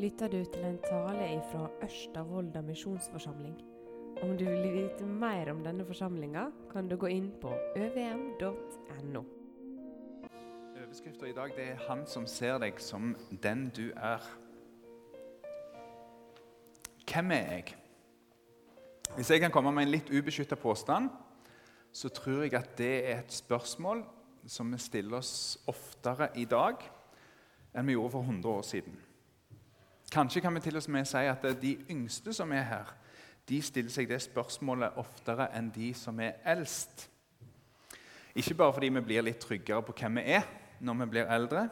lytter 0.00 0.28
du 0.32 0.38
til 0.48 0.62
en 0.64 0.78
tale 0.80 1.26
fra 1.50 1.66
Ørsta 1.84 2.22
misjonsforsamling. 2.64 3.56
Om 4.22 4.30
du 4.38 4.44
vil 4.44 4.72
vite 4.72 5.04
mer 5.04 5.50
om 5.52 5.60
denne 5.64 5.84
forsamlinga, 5.84 6.46
kan 6.72 6.88
du 6.88 6.96
gå 6.96 7.10
inn 7.12 7.28
på 7.40 7.52
øvm.no. 7.76 9.22
Overskrifta 10.80 11.26
i 11.26 11.32
dag 11.32 11.52
det 11.56 11.66
er 11.68 11.76
'Han 11.76 12.06
som 12.06 12.26
ser 12.26 12.58
deg 12.58 12.80
som 12.80 13.16
den 13.42 13.68
du 13.68 13.90
er'. 13.96 14.30
Hvem 17.12 17.30
er 17.30 17.52
jeg? 17.52 17.76
Hvis 19.16 19.30
jeg 19.30 19.40
kan 19.40 19.50
komme 19.50 19.72
med 19.72 19.82
en 19.82 19.90
litt 19.90 20.10
ubeskytta 20.10 20.54
påstand, 20.54 21.10
så 21.92 22.08
tror 22.08 22.42
jeg 22.42 22.54
at 22.54 22.78
det 22.78 23.10
er 23.10 23.18
et 23.18 23.32
spørsmål 23.32 24.04
som 24.46 24.72
vi 24.72 24.78
stiller 24.78 25.16
oss 25.16 25.58
oftere 25.66 26.28
i 26.36 26.44
dag 26.44 26.74
enn 27.74 27.86
vi 27.86 27.92
gjorde 27.92 28.10
for 28.10 28.20
100 28.20 28.48
år 28.48 28.62
siden. 28.62 29.09
Kanskje 30.10 30.42
kan 30.42 30.54
vi 30.54 30.60
til 30.60 30.76
og 30.76 30.90
med 30.90 31.06
si 31.06 31.22
at 31.30 31.44
de 31.62 31.76
yngste 31.90 32.32
som 32.34 32.52
er 32.52 32.66
her, 32.66 32.88
de 33.48 33.60
stiller 33.62 33.92
seg 33.94 34.08
det 34.10 34.18
spørsmålet 34.22 34.98
oftere 34.98 35.46
enn 35.54 35.70
de 35.74 35.92
som 35.94 36.18
er 36.22 36.40
eldst. 36.50 37.06
Ikke 38.34 38.54
bare 38.58 38.74
fordi 38.74 38.90
vi 38.94 39.02
blir 39.06 39.22
litt 39.26 39.40
tryggere 39.42 39.82
på 39.86 39.94
hvem 40.00 40.18
vi 40.18 40.34
er 40.38 40.46
når 40.80 40.98
vi 41.00 41.08
blir 41.14 41.30
eldre, 41.30 41.68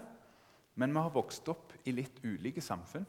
men 0.79 0.95
vi 0.95 1.02
har 1.02 1.15
vokst 1.15 1.48
opp 1.51 1.74
i 1.84 1.95
litt 1.95 2.20
ulike 2.23 2.62
samfunn. 2.62 3.06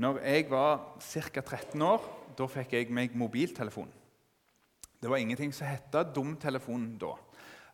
Når 0.00 0.20
jeg 0.24 0.46
var 0.50 0.96
ca. 1.00 1.40
13 1.40 1.82
år, 1.84 2.04
da 2.36 2.46
fikk 2.48 2.72
jeg 2.72 2.92
meg 2.92 3.16
mobiltelefon. 3.16 3.90
Det 5.00 5.08
var 5.08 5.20
ingenting 5.20 5.52
som 5.56 5.68
het 5.68 5.92
dumtelefon 6.14 6.98
da. 7.00 7.14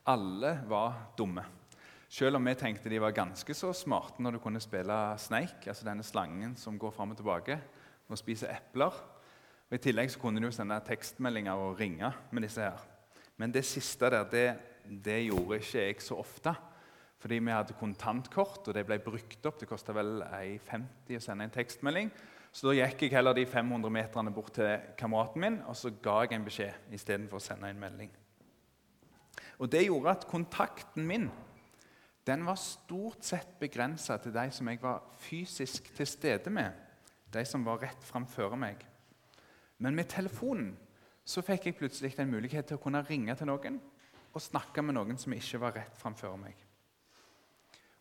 Alle 0.07 0.53
var 0.71 1.15
dumme. 1.19 1.43
Selv 2.09 2.39
om 2.39 2.47
vi 2.47 2.55
tenkte 2.55 2.91
de 2.91 3.01
var 3.03 3.15
ganske 3.15 3.55
så 3.55 3.73
smarte 3.75 4.23
når 4.23 4.37
du 4.37 4.43
kunne 4.43 4.63
spille 4.63 4.95
Snake, 5.19 5.67
altså 5.67 5.87
denne 5.89 6.07
slangen 6.07 6.55
som 6.57 6.79
går 6.79 6.95
fram 6.95 7.15
og 7.15 7.19
tilbake 7.19 7.59
og 8.07 8.21
spiser 8.21 8.53
epler. 8.55 8.95
Og 9.67 9.75
I 9.75 9.83
tillegg 9.83 10.13
så 10.13 10.21
kunne 10.23 10.41
du 10.43 10.53
sende 10.55 10.79
tekstmeldinger 10.87 11.59
og 11.59 11.81
ringe 11.81 12.13
med 12.31 12.47
disse 12.47 12.63
her. 12.63 12.85
Men 13.37 13.53
det 13.53 13.65
siste 13.67 14.11
der, 14.11 14.25
det, 14.31 14.47
det 15.05 15.25
gjorde 15.27 15.59
ikke 15.59 15.83
jeg 15.83 16.01
så 16.01 16.21
ofte. 16.23 16.55
Fordi 17.19 17.41
vi 17.41 17.51
hadde 17.51 17.75
kontantkort, 17.81 18.69
og 18.69 18.75
det 18.77 18.85
ble 18.87 19.01
brukt 19.03 19.47
opp. 19.49 19.59
Det 19.59 19.67
kosta 19.69 19.95
vel 19.97 20.21
1,50 20.23 21.17
å 21.19 21.25
sende 21.25 21.49
en 21.49 21.55
tekstmelding. 21.55 22.13
Så 22.55 22.69
da 22.69 22.77
gikk 22.77 23.03
jeg 23.05 23.17
heller 23.17 23.35
de 23.37 23.45
500 23.49 23.93
meterne 23.93 24.33
bort 24.33 24.55
til 24.57 24.93
kameraten 24.97 25.43
min 25.43 25.59
og 25.69 25.75
så 25.77 25.91
ga 26.03 26.23
jeg 26.23 26.39
en 26.39 26.47
beskjed 26.47 26.95
istedenfor 26.97 27.41
å 27.41 27.45
sende 27.45 27.69
en 27.69 27.83
melding. 27.83 28.13
Og 29.59 29.69
Det 29.73 29.83
gjorde 29.85 30.15
at 30.15 30.25
kontakten 30.31 31.05
min 31.09 31.27
den 32.27 32.47
var 32.47 32.59
stort 32.59 33.25
sett 33.25 33.59
begrensa 33.61 34.17
til 34.19 34.35
de 34.35 34.49
som 34.51 34.69
jeg 34.69 34.83
var 34.83 35.03
fysisk 35.23 35.93
til 35.95 36.07
stede 36.07 36.51
med, 36.51 36.73
de 37.33 37.45
som 37.45 37.65
var 37.65 37.83
rett 37.83 38.03
framfor 38.05 38.57
meg. 38.59 38.83
Men 39.79 39.95
med 39.95 40.09
telefonen 40.11 40.75
så 41.27 41.43
fikk 41.43 41.67
jeg 41.67 41.79
plutselig 41.79 42.15
en 42.19 42.31
mulighet 42.31 42.67
til 42.67 42.79
å 42.79 42.83
kunne 42.83 43.05
ringe 43.07 43.35
til 43.37 43.51
noen 43.51 43.79
og 44.33 44.43
snakke 44.43 44.83
med 44.83 44.97
noen 44.97 45.19
som 45.19 45.33
ikke 45.33 45.61
var 45.63 45.77
rett 45.79 45.99
framfor 45.99 46.37
meg. 46.41 46.55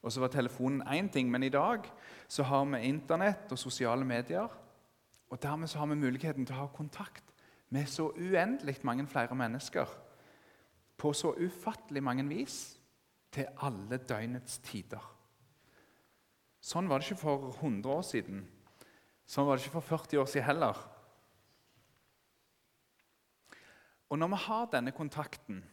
Og 0.06 0.14
så 0.14 0.22
var 0.22 0.30
telefonen 0.34 0.84
én 0.94 1.10
ting, 1.10 1.32
men 1.32 1.44
i 1.44 1.50
dag 1.50 1.88
så 2.28 2.44
har 2.44 2.66
vi 2.70 2.84
Internett 2.86 3.52
og 3.52 3.58
sosiale 3.58 4.06
medier. 4.06 4.50
Og 5.30 5.42
dermed 5.42 5.68
så 5.68 5.80
har 5.80 5.90
vi 5.90 5.96
muligheten 5.96 6.46
til 6.46 6.54
å 6.54 6.66
ha 6.66 6.68
kontakt 6.74 7.24
med 7.74 7.90
så 7.90 8.12
uendelig 8.14 8.78
mange 8.84 9.08
flere 9.08 9.36
mennesker 9.36 9.90
på 10.98 11.14
så 11.14 11.34
ufattelig 11.34 12.04
mange 12.04 12.28
vis 12.30 12.75
til 13.36 13.52
alle 13.68 14.00
døgnets 14.00 14.60
tider. 14.66 15.04
Sånn 16.66 16.88
var 16.90 17.00
det 17.00 17.10
ikke 17.10 17.22
for 17.22 17.52
100 17.60 17.92
år 17.94 18.06
siden. 18.08 18.42
Sånn 19.30 19.46
var 19.46 19.58
det 19.58 19.66
ikke 19.66 19.78
for 19.78 19.90
40 20.00 20.22
år 20.24 20.30
siden 20.32 20.48
heller. 20.48 20.80
Og 24.10 24.20
Når 24.22 24.32
vi 24.32 24.42
har 24.46 24.68
denne 24.72 24.94
kontakten, 24.96 25.64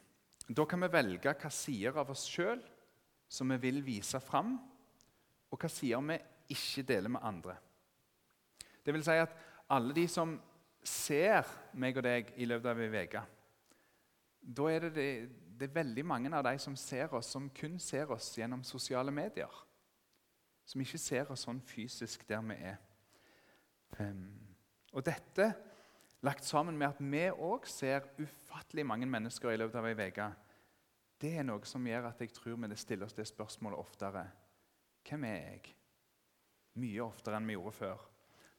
da 0.48 0.64
kan 0.66 0.80
vi 0.82 0.90
velge 0.92 1.34
hva 1.38 1.50
sider 1.52 1.98
av 2.00 2.10
oss 2.10 2.24
sjøl 2.28 2.60
som 3.30 3.52
vi 3.54 3.60
vil 3.62 3.82
vise 3.84 4.18
fram, 4.20 4.56
og 5.52 5.60
hva 5.60 5.68
sider 5.70 6.02
vi 6.08 6.18
ikke 6.52 6.84
deler 6.88 7.12
med 7.12 7.24
andre. 7.24 7.56
Det 8.84 8.92
vil 8.92 9.04
si 9.04 9.14
at 9.16 9.36
alle 9.70 9.94
de 9.96 10.06
som 10.10 10.34
ser 10.82 11.46
meg 11.78 11.96
og 11.96 12.04
deg 12.04 12.32
i 12.36 12.48
løpet 12.48 12.72
av 12.72 12.80
ei 12.82 13.04
uke, 13.06 13.22
da 14.42 14.68
er 14.72 14.88
det, 14.88 14.94
det 14.96 15.42
det 15.62 15.68
er 15.68 15.76
veldig 15.78 16.02
mange 16.02 16.30
av 16.34 16.42
de 16.42 16.56
som 16.58 16.74
ser 16.74 17.12
oss, 17.14 17.28
som 17.30 17.44
kun 17.54 17.76
ser 17.78 18.10
oss 18.10 18.32
gjennom 18.34 18.64
sosiale 18.66 19.12
medier. 19.14 19.52
Som 20.66 20.82
ikke 20.82 20.98
ser 20.98 21.30
oss 21.30 21.44
sånn 21.46 21.60
fysisk 21.62 22.24
der 22.26 22.42
vi 22.48 22.56
er. 22.66 22.80
Um, 24.00 24.24
og 24.90 25.04
dette, 25.06 25.52
lagt 26.26 26.48
sammen 26.48 26.78
med 26.78 26.88
at 26.88 26.98
vi 26.98 27.28
òg 27.30 27.68
ser 27.70 28.08
ufattelig 28.18 28.86
mange 28.88 29.06
mennesker 29.06 29.52
i 29.52 29.60
løpet 29.60 29.78
av 29.78 29.86
ei 29.90 29.94
uke, 30.00 30.28
det 31.22 31.36
er 31.38 31.46
noe 31.46 31.62
som 31.68 31.86
gjør 31.86 32.08
at 32.10 32.24
jeg 32.24 32.34
tror 32.34 32.58
vi 32.58 32.82
stiller 32.82 33.06
oss 33.06 33.14
det 33.14 33.28
spørsmålet 33.30 33.78
oftere. 33.78 34.24
Hvem 35.06 35.28
er 35.28 35.38
jeg? 35.44 35.76
Mye 36.82 37.04
oftere 37.04 37.38
enn 37.38 37.46
vi 37.46 37.54
gjorde 37.54 37.76
før. 37.76 38.02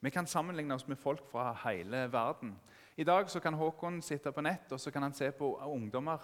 Vi 0.03 0.11
kan 0.11 0.27
sammenligne 0.27 0.75
oss 0.75 0.87
med 0.87 0.99
folk 0.99 1.27
fra 1.27 1.51
hele 1.65 2.05
verden. 2.11 2.55
I 2.97 3.03
dag 3.03 3.27
kan 3.41 3.53
Håkon 3.53 4.01
sitte 4.01 4.31
på 4.31 4.41
nett 4.41 4.71
og 4.71 4.79
så 4.79 4.91
kan 4.91 5.03
han 5.03 5.13
se 5.13 5.31
på 5.31 5.55
ungdommer 5.65 6.21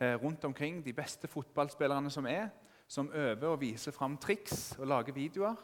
Eh, 0.00 0.14
rundt 0.14 0.44
omkring, 0.44 0.84
de 0.84 0.92
beste 0.92 1.28
fotballspillerne 1.28 2.10
som 2.10 2.26
er, 2.26 2.48
som 2.86 3.10
øver 3.14 3.48
og 3.48 3.60
viser 3.60 3.92
fram 3.92 4.18
triks 4.18 4.76
og 4.78 4.86
lager 4.86 5.12
videoer. 5.12 5.56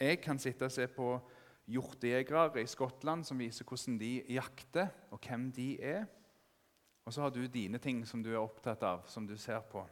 Jeg 0.00 0.20
kan 0.20 0.38
sitte 0.38 0.64
og 0.64 0.72
se 0.72 0.86
på 0.86 1.18
hjortejegere 1.66 2.62
i 2.62 2.66
Skottland 2.66 3.24
som 3.24 3.38
viser 3.38 3.64
hvordan 3.64 3.98
de 3.98 4.22
jakter, 4.28 4.86
og 5.10 5.18
hvem 5.18 5.52
de 5.52 5.82
er. 5.82 6.04
Og 7.04 7.12
så 7.12 7.22
har 7.22 7.30
du 7.30 7.46
dine 7.46 7.78
ting 7.78 8.06
som 8.06 8.22
du 8.22 8.30
er 8.30 8.38
opptatt 8.38 8.82
av, 8.82 9.02
som 9.06 9.26
du 9.26 9.36
ser 9.36 9.60
på. 9.60 9.82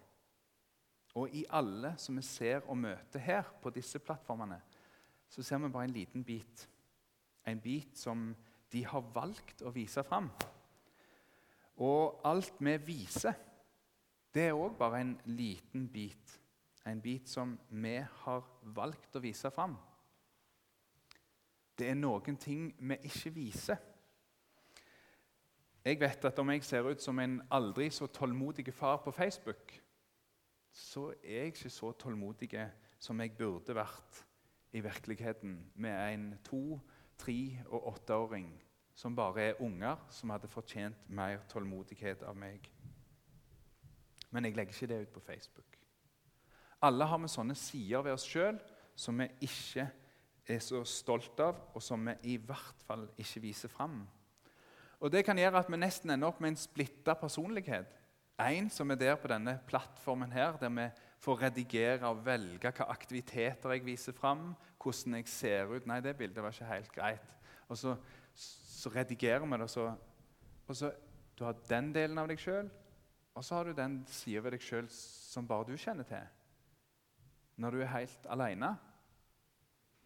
Og 1.15 1.35
i 1.35 1.45
alle 1.51 1.95
som 1.97 2.17
vi 2.17 2.23
ser 2.23 2.61
og 2.69 2.79
møter 2.79 3.19
her 3.19 3.43
på 3.63 3.71
disse 3.71 3.99
plattformene, 3.99 4.61
så 5.29 5.43
ser 5.43 5.59
vi 5.59 5.69
bare 5.69 5.85
en 5.85 5.97
liten 5.99 6.25
bit. 6.25 6.69
En 7.47 7.61
bit 7.61 7.99
som 7.99 8.37
de 8.73 8.85
har 8.87 9.05
valgt 9.15 9.63
å 9.63 9.73
vise 9.75 10.05
fram. 10.05 10.29
Og 11.79 12.21
alt 12.27 12.59
vi 12.61 12.75
viser, 12.83 13.37
det 14.35 14.49
er 14.49 14.57
òg 14.59 14.77
bare 14.79 15.01
en 15.03 15.15
liten 15.25 15.87
bit. 15.89 16.35
En 16.87 17.01
bit 17.03 17.29
som 17.29 17.57
vi 17.71 17.97
har 17.99 18.45
valgt 18.75 19.17
å 19.17 19.23
vise 19.23 19.51
fram. 19.55 19.77
Det 21.79 21.91
er 21.91 21.99
noen 21.99 22.37
ting 22.41 22.73
vi 22.79 22.99
ikke 23.07 23.33
viser. 23.35 23.79
Jeg 25.85 26.01
vet 26.01 26.25
at 26.27 26.39
om 26.43 26.51
jeg 26.51 26.65
ser 26.67 26.89
ut 26.91 27.03
som 27.03 27.19
en 27.23 27.39
aldri 27.55 27.87
så 27.95 28.09
tålmodig 28.13 28.75
far 28.75 28.99
på 29.05 29.13
Facebook, 29.15 29.73
så 30.73 31.09
er 31.23 31.45
jeg 31.45 31.53
ikke 31.53 31.71
så 31.71 31.93
tålmodig 31.93 32.51
som 32.99 33.21
jeg 33.21 33.37
burde 33.39 33.75
vært 33.75 34.25
i 34.73 34.83
virkeligheten 34.85 35.55
med 35.75 36.15
en 36.15 36.27
to-, 36.45 36.81
tre- 37.19 37.63
og 37.67 37.93
åtteåring 37.93 38.51
som 38.95 39.17
bare 39.17 39.43
er 39.43 39.63
unger 39.63 39.97
som 40.11 40.31
hadde 40.31 40.51
fortjent 40.51 41.09
mer 41.09 41.45
tålmodighet 41.51 42.23
av 42.27 42.37
meg. 42.37 42.71
Men 44.31 44.45
jeg 44.45 44.57
legger 44.57 44.75
ikke 44.75 44.91
det 44.91 45.03
ut 45.03 45.15
på 45.15 45.21
Facebook. 45.21 45.79
Alle 46.83 47.05
har 47.05 47.19
vi 47.19 47.31
sånne 47.31 47.55
sider 47.59 48.03
ved 48.03 48.15
oss 48.15 48.27
sjøl 48.27 48.59
som 48.99 49.19
vi 49.19 49.29
ikke 49.47 49.87
er 50.49 50.61
så 50.65 50.81
stolt 50.89 51.41
av, 51.41 51.59
og 51.75 51.83
som 51.83 52.07
vi 52.09 52.35
i 52.35 52.37
hvert 52.41 52.83
fall 52.87 53.07
ikke 53.19 53.43
viser 53.45 53.69
fram. 53.69 54.01
Og 55.01 55.13
Det 55.13 55.25
kan 55.25 55.39
gjøre 55.39 55.59
at 55.59 55.71
vi 55.71 55.79
nesten 55.79 56.11
ender 56.11 56.29
opp 56.29 56.41
med 56.41 56.51
en 56.51 56.57
splitta 56.57 57.15
personlighet. 57.15 57.87
En 58.39 58.71
som 58.71 58.91
er 58.91 58.99
der 58.99 59.17
på 59.17 59.29
denne 59.31 59.59
plattformen 59.67 60.33
her, 60.33 60.57
der 60.59 60.69
vi 60.69 60.89
får 61.19 61.43
redigere 61.43 62.07
og 62.09 62.25
velge 62.27 62.61
hvilke 62.63 62.87
aktiviteter 62.87 63.75
jeg 63.75 63.85
viser 63.87 64.15
fram, 64.15 64.53
hvordan 64.79 65.19
jeg 65.19 65.29
ser 65.29 65.75
ut. 65.75 65.87
Nei, 65.87 66.01
det 66.01 66.17
bildet 66.17 66.43
var 66.43 66.55
ikke 66.55 66.73
helt 66.73 66.93
greit. 66.95 67.35
Og 67.69 67.77
så 67.77 67.97
så 68.79 68.91
redigerer 68.95 69.47
vi 69.47 69.59
det. 69.59 69.71
Så, 69.71 69.95
og 70.67 70.77
så, 70.77 70.93
Du 71.39 71.45
har 71.45 71.55
den 71.69 71.93
delen 71.95 72.19
av 72.19 72.27
deg 72.27 72.41
sjøl, 72.43 72.67
og 73.35 73.45
så 73.47 73.55
har 73.55 73.69
du 73.69 73.77
den 73.79 74.01
sida 74.11 74.41
ved 74.43 74.57
deg 74.57 74.63
sjøl 74.63 74.89
som 74.91 75.47
bare 75.47 75.69
du 75.69 75.77
kjenner 75.79 76.07
til. 76.07 76.25
Når 77.63 77.71
du 77.71 77.83
er 77.83 77.93
helt 77.93 78.27
aleine. 78.27 78.73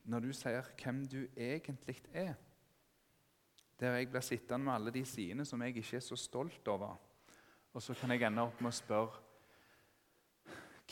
Når 0.05 0.21
du 0.21 0.33
sier 0.37 0.69
hvem 0.83 1.07
du 1.09 1.23
egentlig 1.37 2.03
er. 2.13 2.35
Der 3.81 3.97
jeg 3.97 4.11
blir 4.11 4.21
sittende 4.21 4.67
med 4.67 4.75
alle 4.75 4.93
de 4.93 5.05
sidene 5.09 5.47
som 5.49 5.63
jeg 5.63 5.77
ikke 5.77 5.97
er 5.97 6.05
så 6.05 6.17
stolt 6.17 6.69
over. 6.69 6.99
Og 7.73 7.83
så 7.83 7.95
kan 7.95 8.13
jeg 8.13 8.27
ende 8.29 8.45
opp 8.45 8.61
med 8.61 8.69
å 8.69 8.77
spørre 8.77 9.23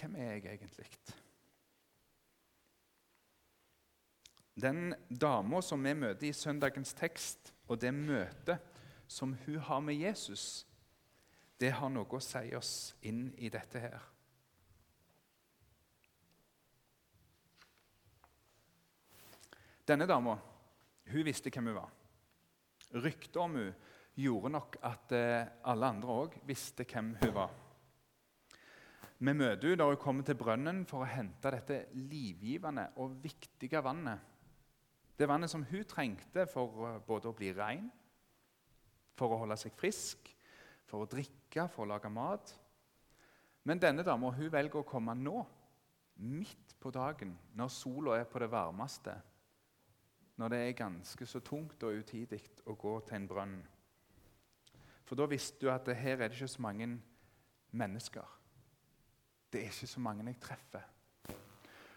hvem 0.00 0.17
er 0.17 0.32
jeg 0.32 0.44
egentlig? 0.55 0.87
Den 4.61 4.94
dama 5.08 5.61
som 5.64 5.85
vi 5.85 5.94
møter 5.94 6.29
i 6.29 6.37
søndagens 6.37 6.93
tekst, 6.97 7.52
og 7.69 7.81
det 7.81 7.93
møtet 7.94 8.58
som 9.08 9.35
hun 9.47 9.58
har 9.67 9.81
med 9.81 9.94
Jesus, 9.94 10.67
det 11.61 11.73
har 11.76 11.93
noe 11.93 12.08
å 12.08 12.23
si 12.25 12.50
oss 12.56 12.94
inn 13.06 13.29
i 13.38 13.50
dette 13.52 13.82
her. 13.82 14.00
Denne 19.87 20.06
dama 20.06 20.37
hun 21.11 21.26
visste 21.26 21.50
hvem 21.50 21.70
hun 21.73 21.81
var. 21.81 21.91
Ryktet 23.02 23.38
om 23.43 23.56
hun 23.58 23.73
gjorde 24.20 24.52
nok 24.55 24.76
at 24.87 25.12
eh, 25.17 25.49
alle 25.70 25.91
andre 25.94 26.14
òg 26.25 26.37
visste 26.47 26.87
hvem 26.87 27.14
hun 27.23 27.35
var. 27.35 27.55
Vi 29.20 29.32
møter 29.37 29.69
henne 29.69 29.78
da 29.82 29.87
hun 29.90 30.00
kommer 30.00 30.25
til 30.25 30.38
brønnen 30.40 30.82
for 30.88 31.05
å 31.05 31.08
hente 31.11 31.52
dette 31.52 31.81
livgivende 31.93 32.87
og 33.02 33.19
viktige 33.20 33.82
vannet. 33.84 34.19
Det 35.20 35.28
vannet 35.28 35.52
som 35.52 35.67
hun 35.69 35.84
trengte 35.84 36.46
for 36.49 36.87
eh, 36.88 37.00
både 37.05 37.28
å 37.28 37.37
bli 37.37 37.50
ren, 37.52 37.90
for 39.20 39.34
å 39.34 39.43
holde 39.43 39.58
seg 39.61 39.76
frisk, 39.76 40.31
for 40.88 41.05
å 41.05 41.11
drikke, 41.11 41.67
for 41.69 41.84
å 41.84 41.90
lage 41.93 42.08
mat. 42.08 42.55
Men 43.69 43.82
denne 43.82 44.06
dama 44.06 44.32
velger 44.32 44.81
å 44.81 44.88
komme 44.88 45.12
nå, 45.14 45.44
midt 46.25 46.73
på 46.81 46.93
dagen, 46.93 47.37
når 47.52 47.69
sola 47.76 48.16
er 48.16 48.25
på 48.28 48.40
det 48.40 48.49
varmeste 48.52 49.19
når 50.40 50.49
det 50.49 50.58
er 50.64 50.73
ganske 50.73 51.26
så 51.28 51.43
tungt 51.44 51.82
og 51.84 51.99
utidig 52.00 52.40
å 52.64 52.73
gå 52.73 52.94
til 53.05 53.19
en 53.19 53.28
brønn. 53.28 53.56
For 55.05 55.19
da 55.19 55.26
visste 55.28 55.61
du 55.61 55.69
at 55.69 55.88
her 55.93 56.16
er 56.16 56.31
det 56.31 56.38
ikke 56.38 56.49
så 56.49 56.62
mange 56.64 56.87
mennesker. 57.76 58.39
Det 59.52 59.61
er 59.61 59.64
ikke 59.64 59.87
så 59.87 60.00
mange 60.00 60.26
jeg 60.26 60.41
treffer. 60.41 60.81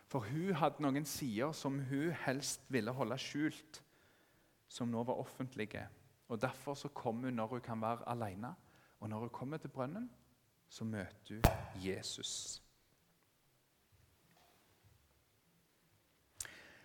For 0.08 0.20
hun 0.20 0.54
hadde 0.54 0.84
noen 0.86 1.06
sider 1.06 1.52
som 1.58 1.80
hun 1.90 2.12
helst 2.26 2.66
ville 2.70 2.92
holde 2.92 3.18
skjult, 3.18 3.82
som 4.70 4.88
nå 4.88 5.04
var 5.04 5.22
offentlige. 5.22 5.88
Og 6.28 6.42
Derfor 6.42 6.74
så 6.74 6.88
kom 6.88 7.24
hun 7.24 7.34
når 7.34 7.48
hun 7.48 7.62
kan 7.62 7.82
være 7.82 8.10
alene. 8.10 8.54
Og 9.00 9.10
når 9.10 9.20
hun 9.20 9.30
kommer 9.30 9.58
til 9.58 9.68
brønnen, 9.68 10.12
så 10.70 10.84
møter 10.84 11.42
hun 11.42 11.82
Jesus. 11.86 12.62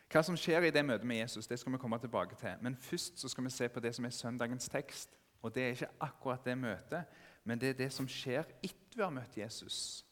Hva 0.09 0.23
som 0.25 0.37
skjer 0.41 0.65
i 0.65 0.73
det 0.73 0.85
møtet 0.85 1.05
med 1.07 1.21
Jesus, 1.21 1.47
det 1.47 1.59
skal 1.61 1.73
vi 1.73 1.79
komme 1.79 1.99
tilbake 1.99 2.37
til. 2.41 2.55
Men 2.61 2.77
først 2.77 3.21
så 3.21 3.29
skal 3.29 3.45
vi 3.45 3.51
se 3.51 3.69
på 3.69 3.81
det 3.81 3.95
som 3.95 4.05
er 4.05 4.11
søndagens 4.11 4.69
tekst. 4.69 5.19
Og 5.43 5.55
Det 5.55 5.63
er 5.63 5.69
ikke 5.69 5.91
akkurat 6.01 6.45
det 6.45 6.59
møtet, 6.59 7.05
men 7.45 7.61
det 7.61 7.69
er 7.69 7.73
det 7.73 7.93
som 7.93 8.09
skjer 8.09 8.45
etter 8.63 8.97
vi 8.97 9.03
har 9.03 9.11
møtt 9.11 9.37
Jesus. 9.37 10.08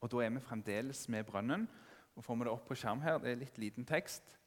Og 0.00 0.10
Da 0.10 0.16
er 0.24 0.30
vi 0.30 0.40
fremdeles 0.40 1.08
med 1.08 1.24
brønnen. 1.24 1.68
Og 2.16 2.24
får 2.24 2.34
vi 2.34 2.44
det 2.44 2.52
opp 2.52 2.68
på 2.68 2.74
skjerm 2.74 3.00
her, 3.00 3.18
Det 3.18 3.32
er 3.32 3.36
litt 3.36 3.58
liten 3.58 3.84
tekst. 3.84 4.38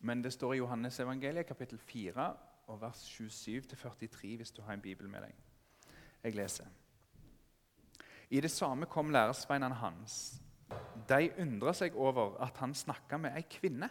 Men 0.00 0.22
det 0.22 0.32
står 0.32 0.54
i 0.54 0.56
Johannes 0.56 1.00
evangeliet, 1.00 1.46
kapittel 1.46 1.78
4, 1.78 2.36
og 2.66 2.80
vers 2.80 3.02
27-43, 3.20 4.36
hvis 4.36 4.50
du 4.50 4.62
har 4.62 4.72
en 4.72 4.80
bibel 4.80 5.08
med 5.08 5.22
deg. 5.22 5.34
Jeg 6.22 6.34
leser. 6.34 6.66
I 8.30 8.40
det 8.40 8.50
samme 8.50 8.86
kom 8.86 9.10
læresveinene 9.10 9.74
hans 9.74 10.40
de 11.08 11.30
undra 11.42 11.72
seg 11.74 11.96
over 11.98 12.36
at 12.44 12.58
han 12.62 12.74
snakka 12.74 13.18
med 13.18 13.34
ei 13.34 13.42
kvinne, 13.50 13.88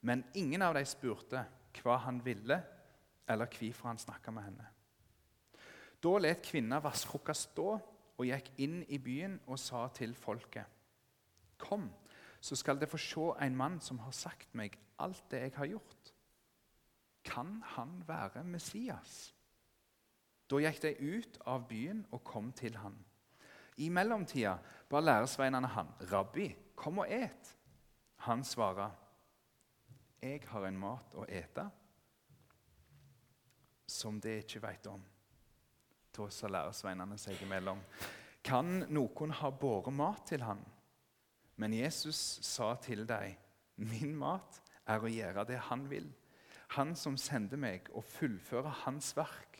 men 0.00 0.24
ingen 0.34 0.62
av 0.64 0.74
dem 0.74 0.86
spurte 0.88 1.44
hva 1.82 1.98
han 2.06 2.20
ville, 2.24 2.58
eller 3.28 3.50
hvorfor 3.52 3.88
han 3.88 4.00
snakka 4.00 4.32
med 4.32 4.46
henne. 4.48 4.68
Da 6.02 6.16
let 6.18 6.42
kvinna 6.42 6.80
vannkrukka 6.82 7.34
stå 7.36 7.68
og 8.22 8.30
gikk 8.30 8.52
inn 8.62 8.80
i 8.86 9.00
byen 9.02 9.40
og 9.50 9.58
sa 9.58 9.88
til 9.94 10.14
folket.: 10.14 10.66
Kom, 11.58 11.90
så 12.40 12.56
skal 12.58 12.78
dere 12.78 12.90
få 12.90 12.98
se 12.98 13.28
en 13.44 13.56
mann 13.56 13.80
som 13.80 13.98
har 14.02 14.14
sagt 14.14 14.54
meg 14.54 14.78
alt 15.02 15.22
det 15.30 15.40
jeg 15.40 15.54
har 15.56 15.70
gjort. 15.74 16.12
Kan 17.24 17.60
han 17.74 18.02
være 18.06 18.44
Messias? 18.44 19.32
Da 20.50 20.58
gikk 20.60 20.82
de 20.82 20.92
ut 21.00 21.38
av 21.48 21.66
byen 21.68 22.04
og 22.10 22.22
kom 22.24 22.50
til 22.52 22.76
han. 22.76 22.96
I 23.80 23.88
mellomtida 23.88 24.58
ba 24.90 25.00
læresveinene 25.00 25.66
han, 25.66 25.88
'Rabbi, 26.00 26.54
kom 26.76 26.98
og 26.98 27.06
et.' 27.08 27.56
Han 28.16 28.44
svarer, 28.44 28.90
'Jeg 30.22 30.42
har 30.46 30.66
en 30.66 30.78
mat 30.78 31.14
å 31.14 31.24
ete 31.28 31.70
som 33.86 34.20
det 34.20 34.44
ikke 34.44 34.62
veit 34.62 34.86
om.' 34.86 35.11
Da 36.12 36.28
sa 36.30 36.48
læresveinene 36.48 37.18
seg 37.18 37.42
imellom, 37.42 37.80
'Kan 38.44 38.86
noen 38.88 39.30
ha 39.30 39.50
båret 39.50 39.92
mat 39.92 40.26
til 40.26 40.42
han?' 40.42 40.66
Men 41.56 41.72
Jesus 41.72 42.38
sa 42.42 42.74
til 42.74 43.06
dem, 43.08 43.36
'Min 43.76 44.16
mat 44.16 44.60
er 44.86 44.98
å 44.98 45.08
gjøre 45.08 45.46
det 45.46 45.58
han 45.58 45.90
vil.' 45.90 46.12
Han 46.68 46.94
som 46.96 47.16
sender 47.16 47.56
meg, 47.56 47.88
og 47.92 48.04
fullfører 48.04 48.84
hans 48.84 49.16
verk 49.16 49.52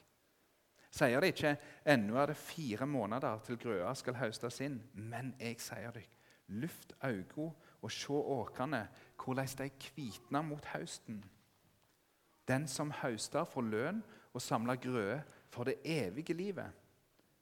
sier 0.93 1.23
det 1.23 1.33
ikke 1.33 1.55
ennå 1.89 2.19
er 2.21 2.33
det 2.33 2.37
fire 2.41 2.87
måneder 2.87 3.41
til 3.47 3.59
grøa 3.61 3.95
skal 3.97 4.19
høstes 4.21 4.61
inn. 4.65 4.79
Men 4.95 5.33
jeg 5.41 5.61
sier 5.63 5.95
dere, 5.95 6.09
luft 6.53 6.93
øynene 7.05 7.53
og 7.83 7.91
se 7.91 8.13
åkrene, 8.13 8.87
hvordan 9.17 9.55
de 9.59 9.71
kvitner 9.81 10.45
mot 10.47 10.65
høsten. 10.75 11.23
Den 12.49 12.67
som 12.69 12.93
høster, 13.03 13.45
får 13.45 13.63
lønn 13.63 14.03
og 14.33 14.43
samler 14.43 14.81
grøde 14.83 15.23
for 15.53 15.69
det 15.69 15.81
evige 15.85 16.35
livet. 16.35 16.73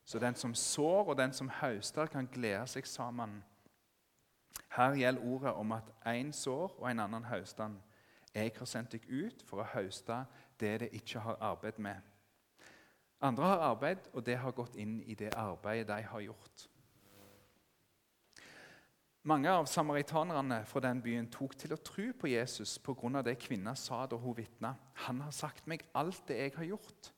Så 0.05 0.19
den 0.19 0.35
som 0.35 0.55
sår 0.55 1.13
og 1.13 1.17
den 1.19 1.33
som 1.33 1.51
høster, 1.61 2.07
kan 2.07 2.27
glede 2.27 2.67
seg 2.67 2.87
sammen. 2.87 3.45
Her 4.75 4.97
gjelder 4.99 5.23
ordet 5.23 5.53
om 5.55 5.73
at 5.73 5.93
én 6.07 6.33
sår 6.33 6.75
og 6.79 6.91
en 6.91 7.03
annen 7.07 7.25
høster. 7.31 7.71
Jeg 8.35 8.53
har 8.59 8.67
sendt 8.67 8.95
deg 8.95 9.07
ut 9.11 9.45
for 9.47 9.63
å 9.63 9.69
høste 9.75 10.25
det 10.61 10.81
de 10.83 10.89
ikke 10.99 11.23
har 11.23 11.39
arbeid 11.41 11.79
med. 11.79 11.97
Andre 13.21 13.45
har 13.45 13.65
arbeid, 13.71 14.07
og 14.13 14.25
det 14.27 14.39
har 14.39 14.55
gått 14.57 14.77
inn 14.81 15.01
i 15.03 15.15
det 15.15 15.35
arbeidet 15.37 15.89
de 15.91 16.03
har 16.03 16.21
gjort. 16.25 16.67
Mange 19.23 19.51
av 19.53 19.67
samaritanerne 19.69 20.63
fra 20.65 20.81
den 20.81 21.03
byen 21.05 21.27
tok 21.29 21.53
til 21.61 21.75
å 21.77 21.83
tro 21.85 22.07
på 22.17 22.31
Jesus 22.33 22.79
pga. 22.79 23.23
det 23.23 23.39
kvinna 23.39 23.75
sa 23.75 24.07
da 24.07 24.17
hun 24.17 24.37
vitna. 24.37 24.75
'Han 24.95 25.21
har 25.21 25.31
sagt 25.31 25.67
meg 25.67 25.85
alt 25.95 26.27
det 26.27 26.37
jeg 26.37 26.53
har 26.57 26.65
gjort.' 26.65 27.13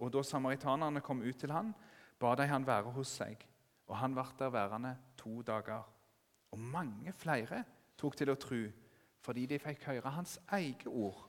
Og 0.00 0.12
Da 0.12 0.22
samaritanerne 0.22 1.00
kom 1.00 1.22
ut 1.22 1.36
til 1.38 1.52
han, 1.52 1.74
ba 2.18 2.34
de 2.34 2.46
han 2.46 2.66
være 2.66 2.90
hos 2.92 3.08
seg. 3.20 3.44
Og 3.86 3.96
han 3.96 4.14
ble 4.14 4.24
der 4.38 4.50
værende 4.50 4.96
to 5.16 5.42
dager. 5.42 5.82
Og 6.50 6.58
mange 6.58 7.12
flere 7.12 7.64
tok 7.96 8.16
til 8.16 8.30
å 8.30 8.34
tro, 8.40 8.60
fordi 9.20 9.46
de 9.46 9.58
fikk 9.58 9.84
høre 9.84 10.10
hans 10.10 10.38
eget 10.52 10.86
ord. 10.86 11.28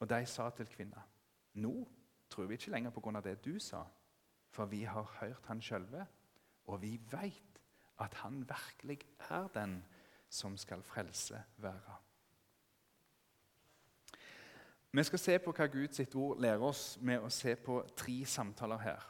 Og 0.00 0.08
de 0.08 0.26
sa 0.26 0.50
til 0.50 0.66
kvinna 0.66 1.02
nå 1.60 1.72
tror 2.30 2.46
vi 2.46 2.54
ikke 2.54 2.70
lenger 2.70 2.90
pga. 2.94 3.20
det 3.20 3.44
du 3.44 3.58
sa, 3.58 3.82
for 4.50 4.66
vi 4.66 4.84
har 4.84 5.16
hørt 5.20 5.46
han 5.46 5.60
sjølve, 5.60 6.06
og 6.66 6.82
vi 6.82 7.00
veit 7.10 7.60
at 7.98 8.14
han 8.14 8.46
virkelig 8.48 9.00
er 9.30 9.48
den 9.54 9.84
som 10.28 10.56
skal 10.56 10.82
frelse 10.82 11.42
verden. 11.56 12.09
Vi 14.92 15.04
skal 15.06 15.18
se 15.18 15.38
på 15.38 15.52
hva 15.54 15.68
Guds 15.70 16.00
ord 16.14 16.40
lærer 16.42 16.62
oss 16.66 16.98
med 17.00 17.22
å 17.22 17.30
se 17.30 17.54
på 17.56 17.78
tre 17.96 18.16
samtaler 18.26 18.82
her. 18.82 19.04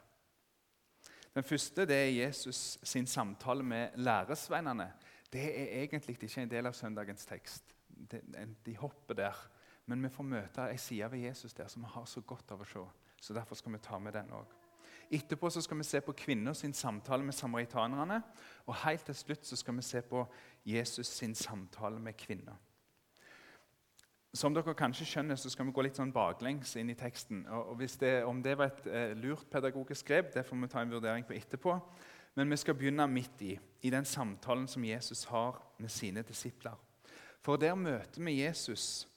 Den 1.35 1.47
første 1.47 1.87
det 1.87 1.97
er 1.97 2.27
Jesus 2.27 2.79
sin 2.83 3.07
samtale 3.07 3.63
med 3.63 3.97
læresvennene. 3.97 4.91
Det 5.33 5.45
er 5.47 5.83
egentlig 5.85 6.19
ikke 6.19 6.43
en 6.43 6.51
del 6.51 6.67
av 6.67 6.75
søndagens 6.75 7.27
tekst. 7.27 7.75
De 8.67 8.77
hopper 8.77 9.15
der. 9.15 9.37
Men 9.87 10.03
vi 10.03 10.11
får 10.13 10.27
møte 10.27 10.69
ei 10.71 10.79
side 10.79 11.09
ved 11.11 11.25
Jesus 11.31 11.55
der 11.55 11.69
som 11.69 11.83
vi 11.83 11.91
har 11.95 12.05
så 12.07 12.21
godt 12.21 12.53
av 12.53 12.61
å 12.61 12.67
se. 12.69 12.83
Så 13.21 13.35
Derfor 13.35 13.55
skal 13.55 13.73
vi 13.73 13.79
ta 13.83 13.99
med 13.99 14.13
den 14.13 14.33
òg. 14.37 14.57
Etterpå 15.11 15.51
så 15.51 15.63
skal 15.63 15.81
vi 15.81 15.85
se 15.85 16.01
på 16.01 16.15
kvinner 16.15 16.53
sin 16.55 16.75
samtale 16.75 17.25
med 17.25 17.35
samaritanerne. 17.35 18.21
Og 18.67 18.77
helt 18.85 19.05
til 19.07 19.15
slutt 19.15 19.47
så 19.47 19.57
skal 19.57 19.77
vi 19.77 19.83
se 19.83 20.03
på 20.03 20.27
Jesus 20.65 21.07
sin 21.07 21.35
samtale 21.35 21.99
med 21.99 22.17
kvinner. 22.19 22.55
Som 24.33 24.55
dere 24.55 24.77
kanskje 24.79 25.09
skjønner, 25.11 25.35
så 25.35 25.51
skal 25.51 25.67
vi 25.67 25.73
gå 25.75 25.83
litt 25.83 25.97
sånn 25.99 26.13
baklengs 26.15 26.77
inn 26.79 26.93
i 26.93 26.99
teksten. 26.99 27.43
Og 27.51 27.81
det, 27.99 28.13
Om 28.25 28.43
det 28.43 28.55
var 28.59 28.71
et 28.71 28.87
eh, 28.87 29.15
lurt 29.19 29.49
pedagogisk 29.51 30.07
grep, 30.07 30.31
det 30.35 30.45
får 30.47 30.61
vi 30.61 30.69
ta 30.71 30.85
en 30.85 30.93
vurdering 30.93 31.27
på 31.27 31.35
etterpå. 31.35 31.75
Men 32.39 32.51
vi 32.51 32.61
skal 32.63 32.77
begynne 32.79 33.09
midt 33.11 33.43
i, 33.43 33.57
i 33.83 33.91
den 33.91 34.07
samtalen 34.07 34.69
som 34.71 34.85
Jesus 34.87 35.25
har 35.25 35.59
med 35.79 35.91
sine 35.91 36.23
disipler. 36.23 36.79
For 37.43 37.59
der 37.59 37.75
møter 37.75 38.23
vi 38.23 38.39
Jesus 38.45 39.09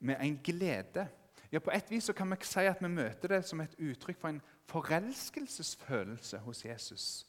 med 0.00 0.16
en 0.18 0.40
glede. 0.42 1.06
Ja, 1.52 1.58
På 1.58 1.70
et 1.70 1.90
vis 1.90 2.04
så 2.04 2.12
kan 2.12 2.30
vi 2.30 2.36
si 2.42 2.66
at 2.66 2.82
vi 2.82 2.88
møter 2.88 3.36
det 3.36 3.44
som 3.46 3.60
et 3.60 3.78
uttrykk 3.78 4.18
for 4.18 4.28
en 4.28 4.42
forelskelsesfølelse 4.70 6.38
hos 6.38 6.64
Jesus. 6.64 7.26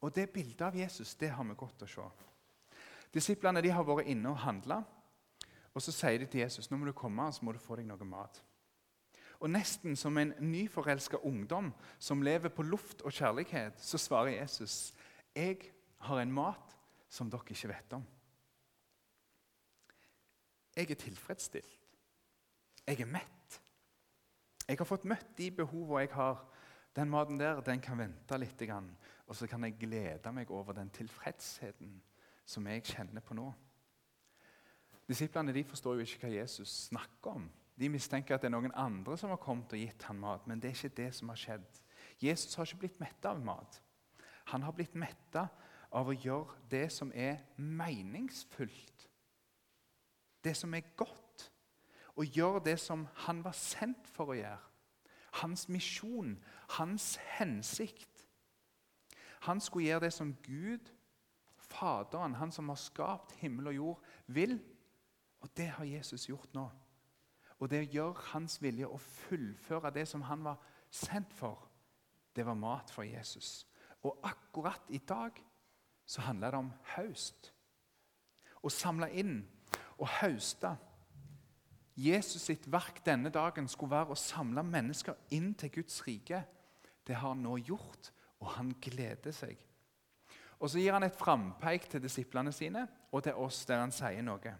Og 0.00 0.14
Det 0.14 0.30
bildet 0.30 0.60
av 0.60 0.76
Jesus 0.76 1.14
det 1.14 1.30
har 1.30 1.44
vi 1.44 1.54
godt 1.54 1.82
å 1.82 1.90
se. 1.90 2.08
Disiplene 3.14 3.62
de 3.62 3.70
har 3.74 3.84
vært 3.84 4.06
inne 4.06 4.30
og 4.30 4.38
handla. 4.38 4.84
Og 5.74 5.82
så 5.82 5.94
sier 5.94 6.18
de 6.18 6.26
til 6.26 6.42
Jesus 6.42 6.70
nå 6.70 6.78
må 6.78 6.88
du 6.88 6.96
komme 6.96 7.28
så 7.32 7.44
må 7.46 7.54
du 7.54 7.60
få 7.62 7.78
deg 7.78 7.86
noe 7.88 8.08
mat. 8.08 8.42
Og 9.40 9.48
Nesten 9.48 9.96
som 9.96 10.18
en 10.20 10.34
nyforelska 10.44 11.22
ungdom 11.24 11.70
som 11.98 12.22
lever 12.22 12.52
på 12.52 12.62
luft 12.66 13.00
og 13.02 13.12
kjærlighet, 13.12 13.80
så 13.80 13.98
svarer 13.98 14.36
Jesus 14.36 14.92
jeg 15.36 15.70
har 16.02 16.20
en 16.20 16.32
mat 16.32 16.76
som 17.08 17.30
dere 17.30 17.54
ikke 17.54 17.70
vet 17.70 17.94
om. 17.96 18.04
Jeg 20.76 20.90
er 20.90 20.98
tilfredsstilt. 20.98 21.76
Jeg 22.86 23.00
er 23.00 23.06
mett. 23.06 23.60
Jeg 24.68 24.78
har 24.78 24.86
fått 24.86 25.06
møtt 25.08 25.32
de 25.38 25.50
behovene 25.54 26.04
jeg 26.04 26.12
har. 26.14 26.44
Den 26.96 27.10
maten 27.10 27.38
der 27.38 27.60
den 27.64 27.80
kan 27.80 27.98
vente 27.98 28.38
litt. 28.38 28.62
Og 29.26 29.36
så 29.36 29.46
kan 29.46 29.64
jeg 29.64 29.78
glede 29.78 30.32
meg 30.32 30.50
over 30.50 30.72
den 30.72 30.90
tilfredsheten 30.90 32.00
som 32.44 32.66
jeg 32.66 32.84
kjenner 32.84 33.22
på 33.22 33.34
nå. 33.34 33.52
Disiplene 35.10 35.52
de 35.52 35.64
forstår 35.66 35.98
jo 35.98 36.06
ikke 36.06 36.22
hva 36.22 36.36
Jesus 36.36 36.72
snakker 36.86 37.32
om. 37.40 37.48
De 37.74 37.88
mistenker 37.90 38.36
at 38.36 38.44
det 38.44 38.50
er 38.50 38.54
noen 38.54 38.74
andre 38.78 39.16
som 39.18 39.32
har 39.32 39.40
kommet 39.42 39.72
og 39.74 39.80
gitt 39.80 40.04
ham 40.06 40.20
mat, 40.22 40.44
men 40.46 40.60
det 40.62 40.70
er 40.70 40.76
ikke 40.76 40.96
det 41.00 41.08
som 41.16 41.32
har 41.32 41.40
skjedd. 41.40 41.80
Jesus 42.22 42.54
har 42.54 42.68
ikke 42.68 42.84
blitt 42.84 43.00
metta 43.02 43.32
av 43.32 43.40
mat. 43.42 43.80
Han 44.52 44.62
har 44.62 44.76
blitt 44.76 44.94
metta 44.94 45.48
av 45.90 46.12
å 46.12 46.14
gjøre 46.14 46.60
det 46.70 46.86
som 46.94 47.10
er 47.10 47.40
meningsfullt. 47.56 49.08
Det 50.44 50.54
som 50.56 50.74
er 50.78 50.92
godt. 50.94 51.48
Å 52.14 52.22
gjøre 52.22 52.62
det 52.70 52.76
som 52.78 53.08
han 53.26 53.42
var 53.42 53.56
sendt 53.56 54.06
for 54.14 54.30
å 54.30 54.38
gjøre. 54.38 54.62
Hans 55.42 55.66
misjon, 55.70 56.36
hans 56.78 57.16
hensikt. 57.38 58.26
Han 59.48 59.58
skulle 59.58 59.88
gjøre 59.88 60.06
det 60.06 60.14
som 60.14 60.36
Gud, 60.46 60.94
Faderen, 61.70 62.34
han 62.34 62.50
som 62.50 62.68
har 62.68 62.78
skapt 62.78 63.36
himmel 63.38 63.70
og 63.70 63.74
jord, 63.74 64.06
vil. 64.26 64.56
Og 65.40 65.48
det 65.56 65.68
har 65.76 65.84
Jesus 65.84 66.28
gjort 66.28 66.54
nå. 66.54 66.66
Og 67.60 67.68
det 67.68 67.82
å 67.84 67.90
gjøre 67.92 68.26
hans 68.32 68.56
vilje 68.62 68.88
og 68.88 69.00
fullføre 69.00 69.92
det 69.92 70.06
som 70.08 70.24
han 70.28 70.44
var 70.44 70.60
sendt 70.90 71.32
for, 71.36 71.66
det 72.36 72.46
var 72.46 72.56
mat 72.56 72.90
for 72.92 73.04
Jesus. 73.04 73.66
Og 74.02 74.20
akkurat 74.24 74.88
i 74.88 74.98
dag 74.98 75.36
så 76.06 76.24
handler 76.24 76.50
det 76.50 76.60
om 76.60 76.70
høst. 76.96 77.50
Å 78.62 78.72
samle 78.72 79.10
inn 79.12 79.42
og 79.98 80.08
høste. 80.20 80.72
Jesus 82.00 82.46
sitt 82.48 82.64
verk 82.72 83.02
denne 83.04 83.32
dagen 83.32 83.68
skulle 83.68 83.98
være 83.98 84.14
å 84.14 84.18
samle 84.18 84.64
mennesker 84.64 85.18
inn 85.36 85.52
til 85.58 85.72
Guds 85.80 86.00
rike. 86.06 86.42
Det 87.04 87.18
har 87.18 87.34
han 87.34 87.44
nå 87.44 87.58
gjort, 87.60 88.12
og 88.40 88.54
han 88.56 88.72
gleder 88.80 89.34
seg. 89.36 89.58
Og 90.60 90.70
Så 90.70 90.80
gir 90.80 90.92
han 90.92 91.04
et 91.04 91.16
frampeik 91.16 91.88
til 91.88 92.02
disiplene 92.02 92.52
sine 92.52 92.86
og 93.12 93.24
til 93.24 93.36
oss 93.40 93.64
der 93.68 93.80
han 93.80 93.92
sier 93.92 94.24
noe 94.24 94.56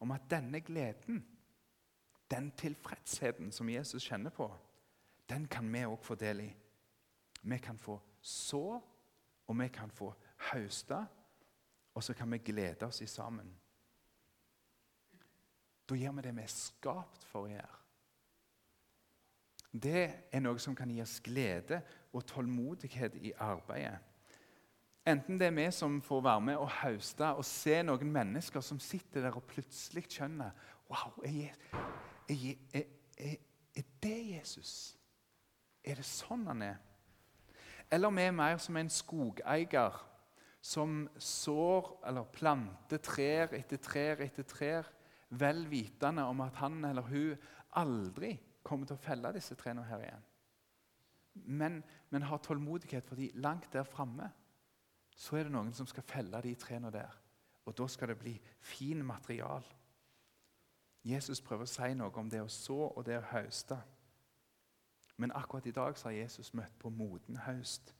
om 0.00 0.10
at 0.10 0.30
denne 0.30 0.60
gleden, 0.60 1.24
den 2.30 2.50
tilfredsheten 2.56 3.52
som 3.52 3.68
Jesus 3.68 4.04
kjenner 4.06 4.30
på, 4.30 4.48
den 5.28 5.46
kan 5.46 5.68
vi 5.72 5.84
òg 5.86 5.98
få 6.02 6.14
del 6.18 6.44
i. 6.46 6.50
Vi 7.42 7.58
kan 7.58 7.78
få 7.78 8.00
så, 8.20 8.80
og 9.46 9.58
vi 9.58 9.68
kan 9.68 9.90
få 9.90 10.12
høste, 10.52 11.06
og 11.94 12.04
så 12.04 12.14
kan 12.14 12.30
vi 12.32 12.38
glede 12.38 12.86
oss 12.86 13.00
i 13.00 13.06
sammen. 13.06 13.50
Da 15.88 15.94
gjør 15.94 16.12
vi 16.12 16.22
det 16.22 16.36
vi 16.36 16.42
er 16.42 16.54
skapt 16.54 17.24
for 17.26 17.46
å 17.46 17.50
gjøre. 17.50 17.76
Det 19.70 20.04
er 20.32 20.42
noe 20.42 20.58
som 20.58 20.74
kan 20.74 20.90
gi 20.90 21.02
oss 21.02 21.20
glede 21.22 21.80
og 22.12 22.26
tålmodighet 22.26 23.16
i 23.22 23.32
arbeidet. 23.38 23.98
Enten 25.08 25.38
det 25.40 25.48
er 25.48 25.56
vi 25.56 25.64
som 25.72 26.00
får 26.04 26.20
være 26.26 26.40
med 26.44 26.60
og 26.60 26.68
høste 26.82 27.30
og 27.32 27.44
se 27.48 27.78
noen 27.86 28.12
mennesker 28.12 28.60
som 28.64 28.80
sitter 28.82 29.24
der 29.24 29.36
og 29.36 29.46
plutselig 29.48 30.04
skjønner 30.10 30.52
Wow, 30.90 31.22
er, 31.22 31.54
er, 32.28 32.54
er, 32.74 33.36
er 33.76 33.84
det 34.02 34.16
Jesus? 34.32 34.96
Er 35.86 36.00
det 36.00 36.06
sånn 36.08 36.42
han 36.50 36.64
er? 36.66 36.80
Eller 37.90 38.10
vi 38.10 38.24
er 38.26 38.34
mer 38.34 38.58
som 38.58 38.76
en 38.76 38.90
skogeier 38.90 40.00
som 40.60 41.04
sår 41.16 41.92
eller 42.10 42.26
planter 42.34 43.00
trær 43.02 43.54
etter 43.56 43.80
trær 43.80 44.20
etter 44.26 44.44
trær, 44.44 44.90
vel 45.30 45.62
vitende 45.70 46.26
om 46.26 46.42
at 46.44 46.58
han 46.60 46.82
eller 46.84 47.06
hun 47.06 47.38
aldri 47.78 48.34
kommer 48.66 48.90
til 48.90 48.98
å 48.98 49.04
felle 49.04 49.32
disse 49.34 49.56
trærne 49.56 49.86
her 49.88 50.04
igjen. 50.04 50.26
Men, 51.46 51.78
men 52.10 52.26
har 52.26 52.42
tålmodighet, 52.42 53.06
fordi 53.06 53.30
langt 53.38 53.70
der 53.72 53.86
framme 53.86 54.28
så 55.16 55.36
er 55.36 55.46
det 55.46 55.52
noen 55.52 55.72
som 55.74 55.86
skal 55.86 56.06
felle 56.06 56.40
de 56.42 56.54
trærne 56.54 56.90
der. 56.92 57.16
Og 57.64 57.76
da 57.78 57.86
skal 57.88 58.08
det 58.08 58.18
bli 58.18 58.40
fin 58.60 59.04
material. 59.06 59.64
Jesus 61.04 61.40
prøver 61.40 61.64
å 61.64 61.70
si 61.70 61.94
noe 61.96 62.12
om 62.20 62.30
det 62.30 62.42
å 62.42 62.48
så 62.48 62.78
og 62.88 63.04
det 63.06 63.18
å 63.18 63.28
høste. 63.32 63.78
Men 65.16 65.32
akkurat 65.36 65.66
i 65.66 65.74
dag 65.76 65.96
har 66.02 66.16
Jesus 66.16 66.54
møtt 66.54 66.78
på 66.78 66.90
moden 66.90 67.36
høst. 67.36 67.94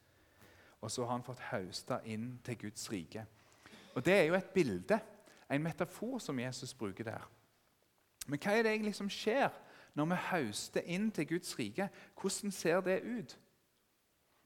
Og 0.81 0.90
så 0.90 1.05
har 1.05 1.12
han 1.12 1.25
fått 1.25 1.43
høste 1.50 2.00
inn 2.05 2.38
til 2.45 2.59
Guds 2.59 2.90
rike. 2.93 3.26
Og 3.95 4.05
Det 4.05 4.14
er 4.14 4.25
jo 4.25 4.35
et 4.35 4.52
bilde, 4.55 5.00
en 5.50 5.62
metafor, 5.62 6.19
som 6.19 6.38
Jesus 6.38 6.75
bruker 6.75 7.05
der. 7.05 7.31
Men 8.26 8.38
hva 8.38 8.55
er 8.55 8.62
det 8.62 8.73
egentlig 8.73 8.95
som 8.95 9.11
skjer 9.11 9.50
når 9.95 10.07
vi 10.07 10.19
høster 10.31 10.87
inn 10.87 11.11
til 11.11 11.26
Guds 11.26 11.59
rike? 11.59 11.88
Hvordan 12.21 12.52
ser 12.52 12.81
det 12.81 13.02
ut? 13.02 13.38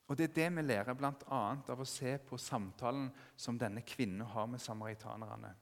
Og 0.07 0.19
Det 0.19 0.25
er 0.25 0.35
det 0.35 0.49
vi 0.57 0.63
lærer 0.63 0.95
bl.a. 0.95 1.43
av 1.69 1.81
å 1.81 1.89
se 1.89 2.19
på 2.19 2.37
samtalen 2.39 3.09
som 3.37 3.59
denne 3.59 3.81
kvinnen 3.87 4.27
har 4.35 4.47
med 4.47 4.61
samaritanerne. 4.61 5.55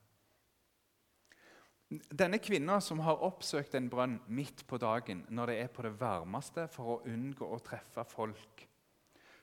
Denne 2.11 2.39
kvinna 2.41 2.81
som 2.81 3.03
har 3.05 3.23
oppsøkt 3.23 3.75
en 3.77 3.91
brønn 3.93 4.17
midt 4.33 4.65
på 4.67 4.79
dagen 4.81 5.27
når 5.29 5.53
det 5.53 5.57
er 5.61 5.73
på 5.75 5.85
det 5.85 5.93
varmeste 6.01 6.65
for 6.73 6.95
å 6.95 7.01
unngå 7.11 7.45
å 7.45 7.61
treffe 7.65 8.05
folk 8.09 8.67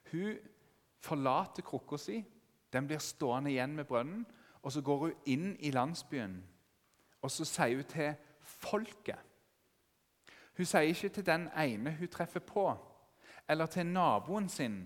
Hun 0.10 0.40
forlater 1.00 1.62
krukka 1.62 1.98
si, 2.02 2.24
den 2.74 2.88
blir 2.90 3.00
stående 3.00 3.52
igjen 3.54 3.76
med 3.78 3.86
brønnen, 3.86 4.26
og 4.62 4.74
så 4.74 4.82
går 4.82 5.04
hun 5.04 5.14
inn 5.26 5.52
i 5.60 5.72
landsbyen. 5.72 6.40
Og 7.22 7.32
så 7.32 7.46
sier 7.46 7.76
hun 7.78 7.88
til 7.88 8.16
folket 8.42 9.20
Hun 10.58 10.66
sier 10.66 10.90
ikke 10.90 11.10
til 11.10 11.26
den 11.26 11.48
ene 11.56 11.94
hun 12.00 12.12
treffer 12.12 12.44
på, 12.44 12.66
eller 13.50 13.66
til 13.66 13.86
naboen 13.86 14.50
sin 14.50 14.80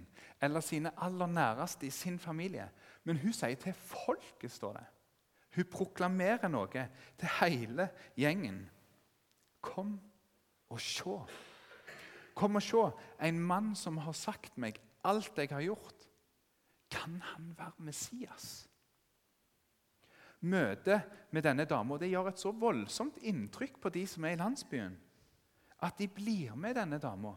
eller 0.43 0.59
sine 0.59 0.91
aller 1.03 1.27
næreste 1.27 1.87
i 1.87 1.89
sin 1.89 2.19
familie, 2.19 2.69
men 3.03 3.17
hun 3.17 3.33
sier 3.33 3.55
til 3.55 3.73
folket, 3.73 4.51
står 4.51 4.73
det. 4.73 4.85
Hun 5.55 5.69
proklamerer 5.71 6.49
noe 6.51 6.87
til 7.19 7.29
hele 7.39 7.87
gjengen. 8.17 8.63
Kom 9.61 9.93
og 10.69 10.81
se. 10.81 11.17
Kom 12.35 12.55
og 12.55 12.65
se. 12.65 12.83
En 13.21 13.39
mann 13.39 13.71
som 13.75 13.97
har 14.03 14.17
sagt 14.17 14.57
meg 14.57 14.79
alt 15.05 15.37
jeg 15.37 15.51
har 15.53 15.63
gjort. 15.63 16.07
Kan 16.91 17.21
han 17.33 17.53
være 17.57 17.85
Messias? 17.87 18.67
Møtet 20.43 21.31
med 21.31 21.45
denne 21.45 21.65
dama 21.65 21.95
gjør 22.01 22.33
et 22.33 22.39
så 22.39 22.51
voldsomt 22.51 23.21
inntrykk 23.23 23.79
på 23.79 23.89
de 23.95 24.03
som 24.07 24.25
er 24.25 24.35
i 24.35 24.41
landsbyen, 24.41 24.97
at 25.79 25.97
de 25.99 26.07
blir 26.07 26.55
med 26.59 26.75
denne 26.75 26.99
dama 26.99 27.31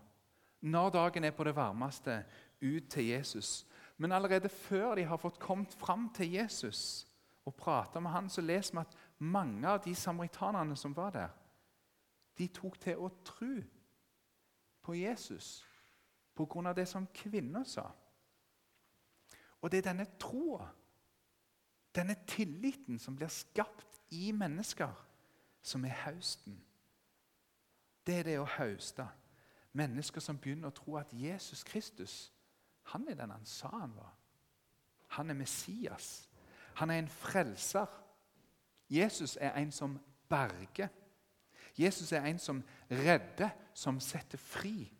når 0.60 0.90
dagen 0.90 1.24
er 1.24 1.30
på 1.30 1.44
det 1.44 1.56
varmeste, 1.56 2.24
ut 2.60 2.88
til 2.90 3.06
Jesus. 3.06 3.66
Men 3.96 4.12
allerede 4.12 4.48
før 4.48 4.94
de 4.94 5.04
har 5.04 5.16
fått 5.16 5.38
kommet 5.38 5.74
fram 5.74 6.08
til 6.14 6.32
Jesus, 6.32 7.06
og 7.44 7.54
prata 7.54 8.00
med 8.00 8.10
han, 8.10 8.28
så 8.30 8.40
leser 8.40 8.74
vi 8.74 8.80
at 8.80 8.96
mange 9.18 9.68
av 9.68 9.84
de 9.84 9.94
samaritanerne 9.94 10.76
som 10.76 10.96
var 10.96 11.10
der, 11.10 11.28
de 12.38 12.48
tok 12.52 12.80
til 12.80 13.00
å 13.00 13.08
tro 13.24 13.54
på 14.82 14.94
Jesus 14.94 15.64
pga. 16.36 16.72
det 16.72 16.88
som 16.88 17.06
kvinner 17.14 17.64
sa. 17.64 17.90
Og 19.60 19.70
det 19.70 19.78
er 19.78 19.92
denne 19.92 20.06
troa, 20.20 20.68
denne 21.94 22.16
tilliten 22.26 22.98
som 22.98 23.16
blir 23.16 23.28
skapt 23.28 24.00
i 24.10 24.32
mennesker, 24.32 24.92
som 25.62 25.84
er 25.84 25.96
høsten. 26.04 26.60
Det 28.06 28.18
er 28.18 28.22
det 28.22 28.38
å 28.38 28.44
høste. 28.58 29.06
Mennesker 29.76 30.24
som 30.24 30.38
begynner 30.40 30.70
å 30.72 30.76
tro 30.76 30.96
at 30.96 31.12
Jesus 31.12 31.64
Kristus 31.66 32.32
han 32.92 33.08
er 33.10 33.14
den 33.18 33.30
han 33.30 33.46
sa 33.46 33.68
han 33.68 33.96
var. 33.96 34.12
Han 35.18 35.30
er 35.30 35.34
Messias. 35.34 36.28
Han 36.74 36.90
er 36.90 36.98
en 36.98 37.08
frelser. 37.08 37.86
Jesus 38.90 39.36
er 39.40 39.56
en 39.58 39.72
som 39.72 39.98
berger. 40.28 40.88
Jesus 41.78 42.12
er 42.12 42.24
en 42.24 42.38
som 42.38 42.62
redder, 42.90 43.50
som 43.74 44.00
setter 44.00 44.38
fri. 44.38 44.92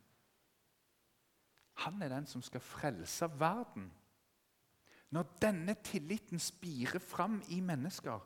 Han 1.86 2.02
er 2.02 2.08
den 2.08 2.26
som 2.26 2.42
skal 2.42 2.60
frelse 2.60 3.28
verden. 3.38 3.92
Når 5.10 5.22
denne 5.42 5.74
tilliten 5.84 6.38
spirer 6.38 6.98
fram 6.98 7.42
i 7.48 7.60
mennesker, 7.60 8.18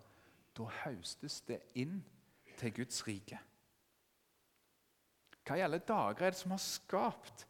da 0.57 0.71
høstes 0.85 1.40
det 1.40 1.61
inn 1.75 2.00
til 2.59 2.75
Guds 2.75 3.07
rike. 3.07 3.38
Hva 5.47 5.56
i 5.56 5.64
alle 5.64 5.80
dager 5.82 6.26
er 6.26 6.35
det 6.35 6.40
som 6.40 6.54
har 6.54 6.62
skapt 6.62 7.47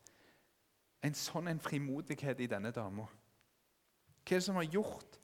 en 1.05 1.17
sånn 1.17 1.49
en 1.51 1.63
frimodighet 1.63 2.41
i 2.41 2.49
denne 2.51 2.73
dama? 2.75 3.07
Hva 4.21 4.37
er 4.37 4.41
det 4.41 4.47
som 4.47 4.61
har 4.61 4.69
gjort 4.69 5.21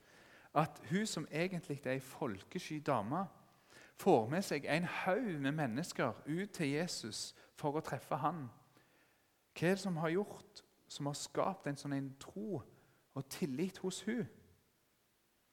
at 0.57 0.81
hun 0.89 1.05
som 1.05 1.27
egentlig 1.31 1.81
er 1.85 1.97
ei 1.97 2.01
folkesky 2.01 2.79
dame, 2.81 3.25
får 3.97 4.29
med 4.29 4.45
seg 4.45 4.65
en 4.69 4.85
haug 5.03 5.35
med 5.41 5.51
mennesker 5.57 6.17
ut 6.25 6.53
til 6.53 6.73
Jesus 6.75 7.33
for 7.57 7.77
å 7.77 7.83
treffe 7.85 8.17
han. 8.21 8.45
Hva 9.57 9.69
er 9.69 9.77
det 9.77 9.83
som 9.83 9.97
har 10.01 10.13
gjort, 10.13 10.63
som 10.87 11.09
har 11.09 11.17
skapt 11.17 11.69
en 11.69 11.77
sånn 11.77 11.95
en 11.97 12.11
tro 12.21 12.61
og 13.17 13.29
tillit 13.33 13.79
hos 13.81 14.03
hun? 14.07 14.25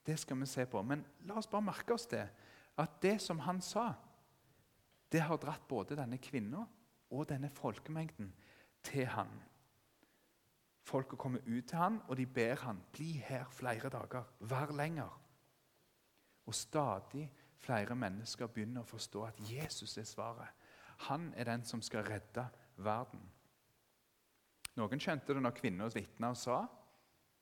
Det 0.05 0.17
skal 0.21 0.37
vi 0.37 0.49
se 0.49 0.65
på. 0.69 0.81
Men 0.85 1.01
la 1.25 1.39
oss 1.39 1.49
bare 1.49 1.65
merke 1.65 1.95
oss 1.95 2.05
det. 2.09 2.27
At 2.77 2.99
det 3.01 3.17
som 3.23 3.39
han 3.41 3.61
sa, 3.61 3.91
det 5.09 5.23
har 5.25 5.39
dratt 5.41 5.65
både 5.69 5.97
denne 5.97 6.19
kvinna 6.21 6.65
og 7.11 7.29
denne 7.29 7.49
folkemengden 7.49 8.33
til 8.83 9.05
han. 9.05 9.29
Folket 10.85 11.19
kommer 11.19 11.39
ut 11.47 11.63
til 11.67 11.77
han, 11.77 12.01
og 12.07 12.17
de 12.17 12.25
ber 12.25 12.55
han, 12.55 12.81
bli 12.91 13.11
her 13.11 13.45
flere 13.49 13.89
dager, 13.89 14.23
vær 14.39 14.71
lenger. 14.71 15.21
Og 16.45 16.55
stadig 16.55 17.31
flere 17.57 17.95
mennesker 17.95 18.47
begynner 18.47 18.85
å 18.85 18.89
forstå 18.89 19.23
at 19.25 19.39
Jesus 19.49 19.97
er 19.97 20.05
svaret. 20.05 20.51
Han 21.09 21.33
er 21.35 21.49
den 21.49 21.65
som 21.65 21.81
skal 21.81 22.05
redde 22.05 22.45
verden. 22.77 23.23
Noen 24.75 25.01
skjønte 25.01 25.33
det 25.33 25.41
når 25.41 25.55
kvinner 25.57 25.93
vitna 25.95 26.29
og 26.35 26.37
sa, 26.39 26.59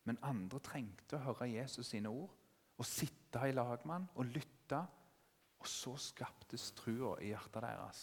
men 0.07 0.19
andre 0.23 0.59
trengte 0.63 1.17
å 1.17 1.25
høre 1.27 1.49
Jesus 1.51 1.91
sine 1.91 2.11
ord 2.11 2.31
og 2.77 2.87
sitte 2.87 3.43
i 3.47 3.55
lag 3.55 3.85
med 3.85 3.95
han 3.95 4.09
og 4.15 4.31
lytte. 4.31 4.81
Og 5.63 5.69
så 5.69 5.93
skaptes 5.99 6.71
trua 6.75 7.15
i 7.23 7.31
hjertet 7.31 7.63
deres. 7.63 8.01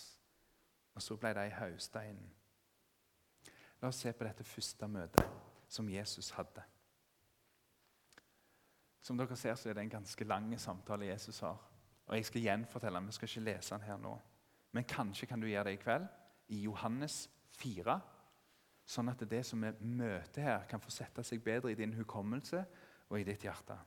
Og 0.94 1.02
så 1.02 1.16
ble 1.16 1.32
de 1.36 1.46
hausta 1.54 2.02
inn. 2.08 2.20
La 3.80 3.88
oss 3.88 4.02
se 4.02 4.12
på 4.12 4.26
dette 4.26 4.44
første 4.44 4.88
møtet 4.88 5.48
som 5.70 5.88
Jesus 5.88 6.30
hadde. 6.36 6.62
Som 9.00 9.16
dere 9.16 9.36
ser, 9.36 9.54
så 9.56 9.70
er 9.70 9.78
det 9.78 9.86
en 9.86 9.96
ganske 9.96 10.24
lang 10.24 10.50
samtale 10.60 11.08
Jesus 11.08 11.38
har. 11.40 11.56
Og 12.06 12.16
Jeg 12.16 12.26
skal 12.26 12.42
gjenfortelle 12.42 12.98
den, 12.98 13.06
vi 13.06 13.12
skal 13.12 13.28
ikke 13.28 13.44
lese 13.46 13.74
den 13.74 13.86
her 13.86 13.96
nå. 13.96 14.18
Men 14.72 14.84
kanskje 14.84 15.26
kan 15.26 15.40
du 15.40 15.46
gjøre 15.46 15.64
det 15.64 15.78
i 15.78 15.82
kveld, 15.82 16.06
i 16.48 16.60
Johannes 16.64 17.30
4. 17.58 18.00
Sånn 18.86 19.08
at 19.08 19.22
det 19.30 19.44
som 19.46 19.62
vi 19.62 19.70
møter 19.86 20.42
her, 20.42 20.66
kan 20.68 20.82
få 20.82 20.90
sette 20.90 21.22
seg 21.24 21.42
bedre 21.42 21.70
i 21.70 21.78
din 21.78 21.94
hukommelse 21.94 22.64
og 23.08 23.18
i 23.18 23.24
ditt 23.24 23.46
hjerte. 23.46 23.78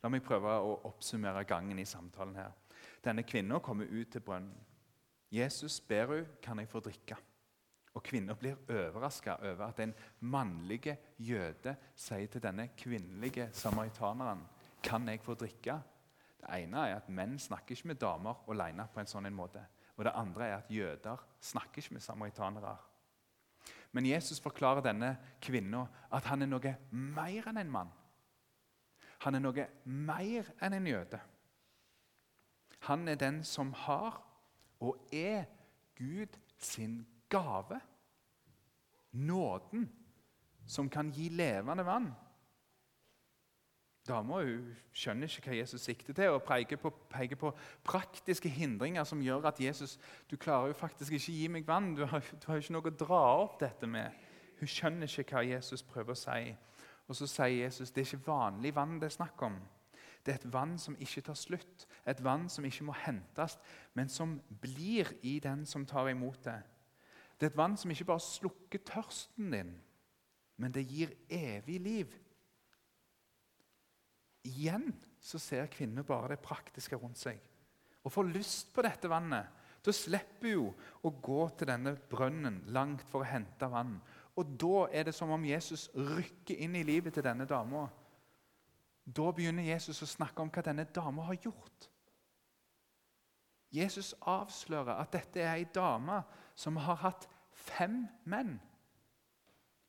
La 0.00 0.08
meg 0.08 0.24
prøve 0.24 0.56
å 0.64 0.78
oppsummere 0.88 1.44
gangen 1.44 1.78
i 1.78 1.84
samtalen 1.88 2.38
her. 2.40 2.54
Denne 3.04 3.22
kvinna 3.28 3.60
kommer 3.60 3.84
ut 3.84 4.10
til 4.12 4.24
brønnen. 4.24 4.56
Jesus 5.30 5.80
ber 5.80 6.06
hun, 6.06 6.26
kan 6.42 6.58
jeg 6.58 6.68
få 6.68 6.80
drikke. 6.80 7.16
Og 7.94 8.02
Kvinna 8.02 8.34
blir 8.38 8.58
overraska 8.68 9.36
over 9.42 9.64
at 9.66 9.80
en 9.82 9.94
mannlig 10.20 10.96
jøde 11.18 11.74
sier 11.98 12.30
til 12.30 12.42
denne 12.42 12.68
kvinnelige 12.78 13.48
samaritaneren 13.52 14.44
kan 14.82 15.08
jeg 15.08 15.22
få 15.22 15.34
drikke. 15.34 15.80
Det 16.40 16.62
ene 16.62 16.84
er 16.86 16.96
at 16.96 17.08
Menn 17.08 17.38
snakker 17.38 17.74
ikke 17.74 17.90
med 17.90 18.00
damer 18.00 18.44
alene 18.48 18.86
på 18.94 19.02
en 19.02 19.10
sånn 19.10 19.26
en 19.26 19.36
måte. 19.36 19.62
Og 19.96 20.04
Det 20.04 20.14
andre 20.16 20.46
er 20.46 20.56
at 20.56 20.70
jøder 20.70 21.26
snakker 21.40 21.82
ikke 21.82 21.94
med 21.94 22.00
samaritanere. 22.02 22.76
Men 23.92 24.06
Jesus 24.06 24.40
forklarer 24.40 24.80
denne 24.80 25.16
kvinna 25.42 25.84
at 26.12 26.24
han 26.30 26.42
er 26.42 26.48
noe 26.48 26.74
mer 26.90 27.48
enn 27.50 27.58
en 27.58 27.70
mann. 27.70 27.90
Han 29.26 29.34
er 29.34 29.42
noe 29.44 29.66
mer 29.84 30.48
enn 30.62 30.78
en 30.78 30.86
jøde. 30.86 31.20
Han 32.86 33.08
er 33.08 33.18
den 33.20 33.42
som 33.44 33.74
har 33.76 34.22
og 34.80 34.96
er 35.12 35.44
Gud 35.98 36.38
sin 36.58 37.06
gave. 37.28 37.80
Nåden 39.12 39.90
som 40.66 40.88
kan 40.88 41.10
gi 41.10 41.28
levende 41.28 41.86
vann. 41.86 42.12
Dama 44.08 44.40
skjønner 44.96 45.28
ikke 45.28 45.50
hva 45.50 45.56
Jesus 45.58 45.84
sikter 45.84 46.16
til, 46.16 46.34
og 46.34 46.44
peker 46.46 46.78
på, 46.80 46.90
peker 47.12 47.36
på, 47.38 47.52
praktiske 47.84 48.48
hindringer 48.48 49.04
som 49.04 49.20
gjør 49.22 49.50
at 49.50 49.60
Jesus 49.60 49.98
du 50.30 50.36
klarer 50.40 50.72
jo 50.72 50.78
faktisk 50.78 51.12
ikke 51.12 51.34
gi 51.34 51.48
meg 51.52 51.68
vann. 51.68 51.92
Du 51.94 52.06
har, 52.06 52.24
du 52.40 52.46
har 52.48 52.62
ikke 52.62 52.74
noe 52.74 52.90
å 52.90 52.96
dra 53.04 53.20
opp 53.42 53.58
dette 53.60 53.86
med. 53.86 54.16
Hun 54.60 54.70
skjønner 54.70 55.20
ikke 55.20 55.36
hva 55.36 55.44
Jesus 55.46 55.84
prøver 55.86 56.16
å 56.16 56.22
si. 56.22 56.54
Og 57.10 57.16
Så 57.16 57.26
sier 57.26 57.64
Jesus 57.64 57.90
det 57.90 58.02
er 58.04 58.08
ikke 58.08 58.30
vanlig 58.30 58.74
vann 58.74 58.98
det 59.00 59.10
er 59.10 59.18
snakk 59.18 59.42
om. 59.42 59.58
Det 60.24 60.34
er 60.34 60.40
et 60.40 60.52
vann 60.52 60.76
som 60.78 60.96
ikke 61.00 61.22
tar 61.24 61.38
slutt, 61.38 61.86
et 62.08 62.20
vann 62.24 62.48
som 62.52 62.64
ikke 62.64 62.84
må 62.84 62.96
hentes, 63.06 63.56
men 63.96 64.10
som 64.12 64.36
blir 64.62 65.08
i 65.24 65.38
den 65.40 65.64
som 65.66 65.86
tar 65.88 66.10
imot 66.12 66.42
det. 66.44 66.58
Det 67.38 67.48
er 67.48 67.54
et 67.54 67.60
vann 67.60 67.76
som 67.80 67.90
ikke 67.92 68.08
bare 68.10 68.20
slukker 68.20 68.82
tørsten 68.84 69.54
din, 69.54 69.70
men 70.60 70.74
det 70.76 70.84
gir 70.90 71.14
evig 71.32 71.78
liv. 71.80 72.18
Igjen 74.44 74.90
så 75.20 75.40
ser 75.40 75.72
kvinner 75.72 76.04
bare 76.04 76.34
det 76.34 76.44
praktiske 76.44 76.96
rundt 77.00 77.20
seg 77.20 77.40
og 78.00 78.12
får 78.12 78.30
lyst 78.32 78.70
på 78.72 78.84
dette 78.84 79.08
vannet. 79.12 79.48
Da 79.84 79.92
slipper 79.92 80.56
hun 80.56 81.04
å 81.04 81.12
gå 81.24 81.40
til 81.56 81.68
denne 81.68 81.94
brønnen 82.10 82.60
langt 82.72 83.04
for 83.08 83.24
å 83.24 83.28
hente 83.28 83.68
vann. 83.72 83.98
Og 84.36 84.56
Da 84.60 84.86
er 84.92 85.08
det 85.08 85.14
som 85.16 85.32
om 85.32 85.44
Jesus 85.44 85.88
rykker 85.94 86.60
inn 86.64 86.76
i 86.76 86.84
livet 86.84 87.14
til 87.14 87.24
denne 87.24 87.46
dama. 87.48 87.88
Da 89.16 89.30
begynner 89.34 89.66
Jesus 89.66 90.02
å 90.04 90.08
snakke 90.08 90.42
om 90.42 90.50
hva 90.52 90.62
denne 90.62 90.86
dama 90.94 91.24
har 91.26 91.38
gjort. 91.42 91.88
Jesus 93.74 94.12
avslører 94.26 94.98
at 94.98 95.12
dette 95.14 95.42
er 95.42 95.56
ei 95.56 95.66
dame 95.74 96.20
som 96.58 96.78
har 96.82 96.98
hatt 97.04 97.26
fem 97.54 98.02
menn. 98.30 98.56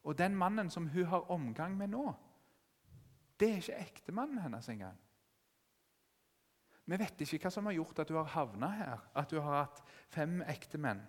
Og 0.06 0.18
den 0.18 0.36
mannen 0.38 0.70
som 0.74 0.88
hun 0.90 1.06
har 1.10 1.32
omgang 1.34 1.78
med 1.78 1.94
nå, 1.94 2.06
det 3.40 3.50
er 3.50 3.62
ikke 3.62 3.82
ektemannen 3.82 4.42
hennes 4.42 4.70
engang. 4.70 4.98
Vi 6.86 6.98
vet 6.98 7.22
ikke 7.24 7.46
hva 7.46 7.52
som 7.54 7.68
har 7.70 7.78
gjort 7.78 8.02
at 8.04 8.10
hun 8.12 8.20
har 8.20 8.34
havna 8.36 8.70
her, 8.76 9.04
at 9.18 9.34
hun 9.34 9.46
har 9.46 9.64
hatt 9.64 9.84
fem 10.14 10.42
ektemenn. 10.50 11.02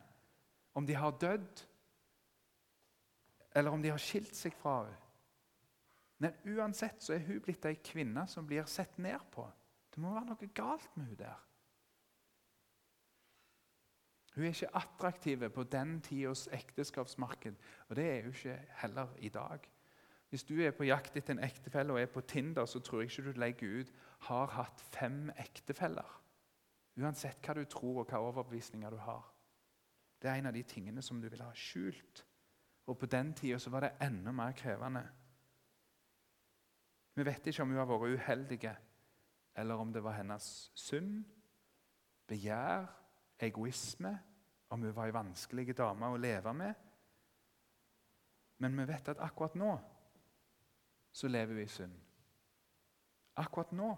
Om 0.75 0.87
de 0.88 0.96
har 0.96 1.16
dødd, 1.20 1.64
eller 3.55 3.70
om 3.70 3.83
de 3.83 3.90
har 3.92 4.01
skilt 4.01 4.37
seg 4.37 4.55
fra 4.57 4.83
henne. 4.85 5.01
Men 6.22 6.37
uansett 6.54 7.02
så 7.02 7.16
er 7.16 7.24
hun 7.26 7.40
blitt 7.42 7.66
ei 7.66 7.80
kvinne 7.82 8.22
som 8.30 8.46
blir 8.46 8.68
sett 8.70 8.98
ned 9.02 9.24
på. 9.35 9.42
Det 9.90 10.00
må 10.00 10.12
være 10.14 10.28
noe 10.30 10.50
galt 10.54 10.92
med 10.94 11.11
hun 11.11 11.18
der. 11.18 11.40
Hun 14.32 14.44
er 14.46 14.54
ikke 14.54 14.76
attraktiv 14.78 15.42
på 15.52 15.64
den 15.68 15.98
tidas 16.00 16.46
ekteskapsmarked, 16.54 17.58
og 17.88 17.96
det 17.96 18.04
er 18.08 18.22
hun 18.22 18.32
ikke 18.32 18.54
heller 18.80 19.16
i 19.18 19.28
dag. 19.28 19.66
Hvis 20.30 20.46
du 20.48 20.54
er 20.64 20.70
på 20.72 20.87
jakt 20.88 21.16
etter 21.18 21.35
en 21.35 21.44
ektefelle 21.44 21.92
og 21.92 22.00
er 22.00 22.08
på 22.08 22.22
Tinder, 22.24 22.64
så 22.64 22.80
tror 22.80 23.02
jeg 23.02 23.11
ikke 23.11 23.32
du 23.32 23.40
legger 23.40 23.80
ut 23.80 23.92
'har 24.20 24.46
hatt 24.46 24.80
fem 24.80 25.30
ektefeller'. 25.37 26.20
Uansett 26.96 27.42
hva 27.42 27.54
du 27.54 27.64
tror 27.64 27.98
og 28.00 28.06
hva 28.06 28.18
overbevisninger 28.18 28.90
du 28.90 28.96
har. 28.96 29.35
Det 30.22 30.30
er 30.30 30.35
en 30.35 30.46
av 30.46 30.52
de 30.52 30.62
tingene 30.62 31.02
som 31.02 31.20
du 31.20 31.28
vil 31.28 31.42
ha 31.42 31.52
skjult. 31.52 32.24
Og 32.87 32.98
på 32.98 33.06
den 33.06 33.35
tida 33.35 33.70
var 33.70 33.80
det 33.80 33.92
enda 34.00 34.32
mer 34.32 34.52
krevende. 34.52 35.08
Vi 37.14 37.25
vet 37.27 37.46
ikke 37.46 37.62
om 37.62 37.72
hun 37.72 37.81
har 37.83 37.88
vært 37.90 38.16
uheldig, 38.16 38.61
eller 39.61 39.81
om 39.81 39.92
det 39.92 40.03
var 40.05 40.16
hennes 40.16 40.46
synd, 40.75 41.25
begjær, 42.29 42.87
egoisme, 43.42 44.14
om 44.72 44.87
hun 44.87 44.94
var 44.96 45.11
ei 45.11 45.14
vanskelig 45.14 45.75
dame 45.77 46.09
å 46.09 46.20
leve 46.20 46.55
med. 46.57 46.88
Men 48.62 48.79
vi 48.79 48.87
vet 48.88 49.11
at 49.12 49.20
akkurat 49.20 49.59
nå 49.59 49.75
så 51.12 51.29
lever 51.29 51.59
hun 51.59 51.66
i 51.66 51.68
synd. 51.68 51.98
Akkurat 53.42 53.72
nå 53.77 53.90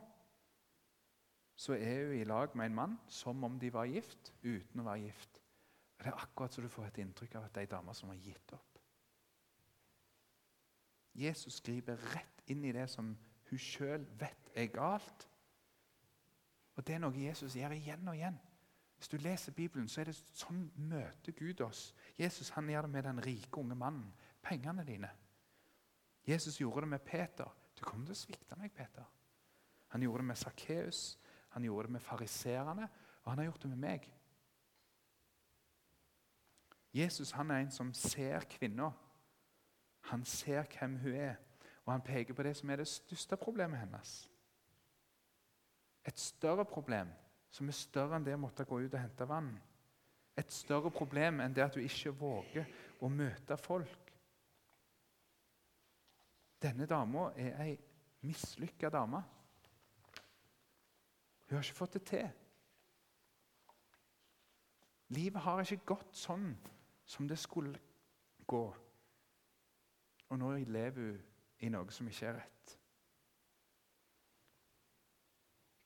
så 1.55 1.77
er 1.79 2.09
hun 2.09 2.16
i 2.18 2.27
lag 2.27 2.57
med 2.59 2.66
en 2.66 2.79
mann 2.81 2.94
som 3.07 3.44
om 3.46 3.59
de 3.59 3.70
var 3.70 3.87
gift, 3.87 4.33
uten 4.42 4.83
å 4.83 4.88
være 4.88 5.05
gift. 5.07 5.38
Det 6.00 6.11
er 6.11 6.18
akkurat 6.18 6.53
så 6.53 6.64
du 6.64 6.68
får 6.68 6.88
et 6.88 7.03
inntrykk 7.05 7.37
av 7.38 7.46
at 7.46 7.55
det 7.55 7.62
er 7.62 7.68
ei 7.68 7.74
dame 7.77 7.94
som 7.94 8.11
har 8.11 8.18
gitt 8.18 8.57
opp. 8.57 8.73
Jesus 11.14 11.61
griper 11.62 12.00
rett 12.14 12.42
inn 12.50 12.64
i 12.64 12.72
det 12.74 12.88
som 12.90 13.12
hun 13.50 13.61
sjøl 13.61 14.05
vet 14.18 14.50
er 14.55 14.72
galt. 14.72 15.29
Og 16.74 16.87
Det 16.87 16.96
er 16.96 17.03
noe 17.05 17.14
Jesus 17.18 17.55
gjør 17.55 17.77
igjen 17.77 18.09
og 18.11 18.16
igjen. 18.18 18.38
Hvis 18.98 19.09
du 19.09 19.16
leser 19.16 19.53
Bibelen, 19.53 19.88
så 19.88 20.00
er 20.00 20.09
det 20.09 20.16
sånn 20.16 20.64
møter 20.77 21.35
Gud 21.37 21.61
oss. 21.61 21.92
Jesus 22.18 22.50
han 22.57 22.68
gjør 22.70 22.87
det 22.87 22.90
med 22.94 23.05
den 23.05 23.20
rike 23.22 23.61
unge 23.61 23.77
mannen. 23.79 24.09
Pengene 24.42 24.85
dine. 24.87 25.11
Jesus 26.27 26.57
gjorde 26.61 26.87
det 26.87 26.94
med 26.94 27.05
Peter. 27.05 27.50
Du 27.77 27.85
kommer 27.85 28.09
til 28.09 28.16
å 28.16 28.22
svikte 28.22 28.57
meg, 28.59 28.72
Peter. 28.72 29.05
Han 29.94 30.03
gjorde 30.03 30.22
det 30.24 30.31
med 30.31 30.40
Sakkeus, 30.40 31.18
han 31.55 31.64
gjorde 31.66 31.87
det 31.87 31.92
med 31.98 32.03
fariserene, 32.03 32.88
og 33.22 33.31
han 33.31 33.38
har 33.38 33.50
gjort 33.50 33.62
det 33.62 33.70
med 33.70 33.83
meg. 33.85 34.09
Jesus 36.94 37.31
han 37.35 37.50
er 37.50 37.64
en 37.64 37.70
som 37.74 37.92
ser 37.94 38.46
kvinna. 38.50 38.92
Han 40.10 40.24
ser 40.24 40.66
hvem 40.68 40.98
hun 41.00 41.14
er, 41.16 41.36
og 41.84 41.92
han 41.92 42.04
peker 42.04 42.34
på 42.34 42.44
det 42.44 42.56
som 42.56 42.70
er 42.70 42.82
det 42.82 42.88
største 42.88 43.36
problemet 43.40 43.80
hennes. 43.80 44.14
Et 46.04 46.18
større 46.20 46.64
problem 46.64 47.08
som 47.50 47.68
er 47.68 47.76
større 47.76 48.18
enn 48.18 48.26
det 48.26 48.34
å 48.36 48.42
måtte 48.42 48.66
gå 48.68 48.80
ut 48.82 48.92
og 48.92 49.00
hente 49.00 49.28
vann. 49.28 49.52
Et 50.36 50.52
større 50.52 50.90
problem 50.90 51.40
enn 51.40 51.54
det 51.54 51.64
at 51.64 51.76
du 51.76 51.80
ikke 51.80 52.12
våger 52.18 52.66
å 53.00 53.08
møte 53.08 53.56
folk. 53.56 54.12
Denne 56.60 56.88
dama 56.90 57.30
er 57.36 57.56
ei 57.62 57.74
mislykka 58.24 58.90
dame. 58.92 59.20
Hun 61.46 61.56
har 61.56 61.64
ikke 61.64 61.78
fått 61.78 61.98
det 61.98 62.04
til. 62.08 62.30
Livet 65.14 65.44
har 65.44 65.60
ikke 65.62 65.94
gått 65.94 66.16
sånn 66.16 66.48
som 67.06 67.28
det 67.28 67.38
skulle 67.38 67.78
gå. 68.48 68.64
Og 70.35 70.40
nå 70.40 70.51
lever 70.66 70.97
hun 70.99 71.18
i 71.62 71.68
noe 71.70 71.92
som 71.94 72.09
ikke 72.11 72.27
er 72.27 72.40
rett. 72.40 72.73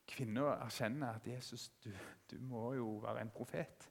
Kvinner 0.09 0.55
erkjenner 0.55 1.19
at 1.19 1.27
Jesus, 1.29 1.69
du, 1.85 1.91
du 2.31 2.39
må 2.41 2.71
jo 2.79 2.87
være 3.03 3.27
en 3.27 3.35
profet. 3.35 3.85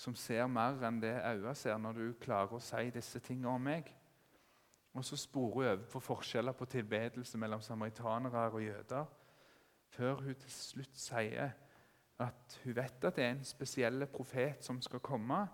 Som 0.00 0.16
ser 0.16 0.48
mer 0.48 0.80
enn 0.88 1.02
det 1.02 1.12
øynene 1.12 1.52
ser 1.60 1.76
når 1.76 2.00
du 2.00 2.06
klarer 2.24 2.56
å 2.56 2.62
si 2.64 2.88
disse 2.94 3.20
tingene 3.20 3.52
om 3.52 3.68
meg. 3.68 3.92
Og 4.96 5.04
så 5.04 5.20
sporer 5.20 5.52
hun 5.52 5.68
over 5.74 5.86
på 5.92 6.00
forskjeller 6.08 6.56
på 6.56 6.72
tilbedelse 6.72 7.38
mellom 7.38 7.60
samaritanere 7.60 8.48
og 8.48 8.62
jøder. 8.64 9.04
før 9.90 10.14
hun 10.14 10.34
til 10.34 10.50
slutt 10.50 10.96
sier 10.96 11.50
at 12.18 12.60
hun 12.64 12.76
vet 12.76 13.04
at 13.04 13.16
det 13.16 13.24
er 13.24 13.30
en 13.34 13.44
spesiell 13.44 14.06
profet 14.06 14.64
som 14.64 14.80
skal 14.82 15.00
komme, 15.00 15.48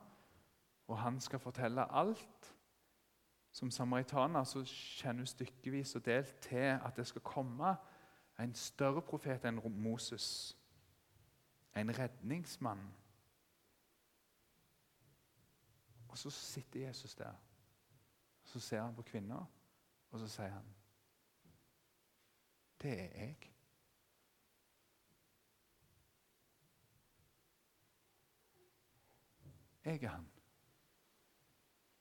og 0.87 0.99
han 0.99 1.20
skal 1.20 1.38
fortelle 1.38 1.92
alt. 1.92 2.57
Som 3.53 3.70
samaritaner 3.70 4.44
så 4.44 4.64
kjenner 4.64 5.20
hun 5.20 5.27
stykkevis 5.27 5.94
og 5.96 6.05
delt 6.05 6.35
til 6.40 6.57
at 6.57 6.92
det 6.96 7.07
skal 7.07 7.22
komme 7.25 7.77
en 8.38 8.55
større 8.55 9.03
profet 9.03 9.44
enn 9.49 9.61
Moses. 9.83 10.57
En 11.77 11.99
redningsmann. 11.99 12.85
Og 16.09 16.18
så 16.18 16.31
sitter 16.31 16.87
Jesus 16.87 17.14
der. 17.14 17.33
Så 18.44 18.61
ser 18.61 18.83
han 18.83 18.94
på 18.94 19.03
kvinna, 19.03 19.40
og 20.11 20.20
så 20.20 20.29
sier 20.29 20.49
han 20.49 20.75
Det 22.83 22.92
er 23.01 23.18
jeg. 23.18 23.53
Jeg 29.85 30.03
er 30.03 30.09
han. 30.09 30.36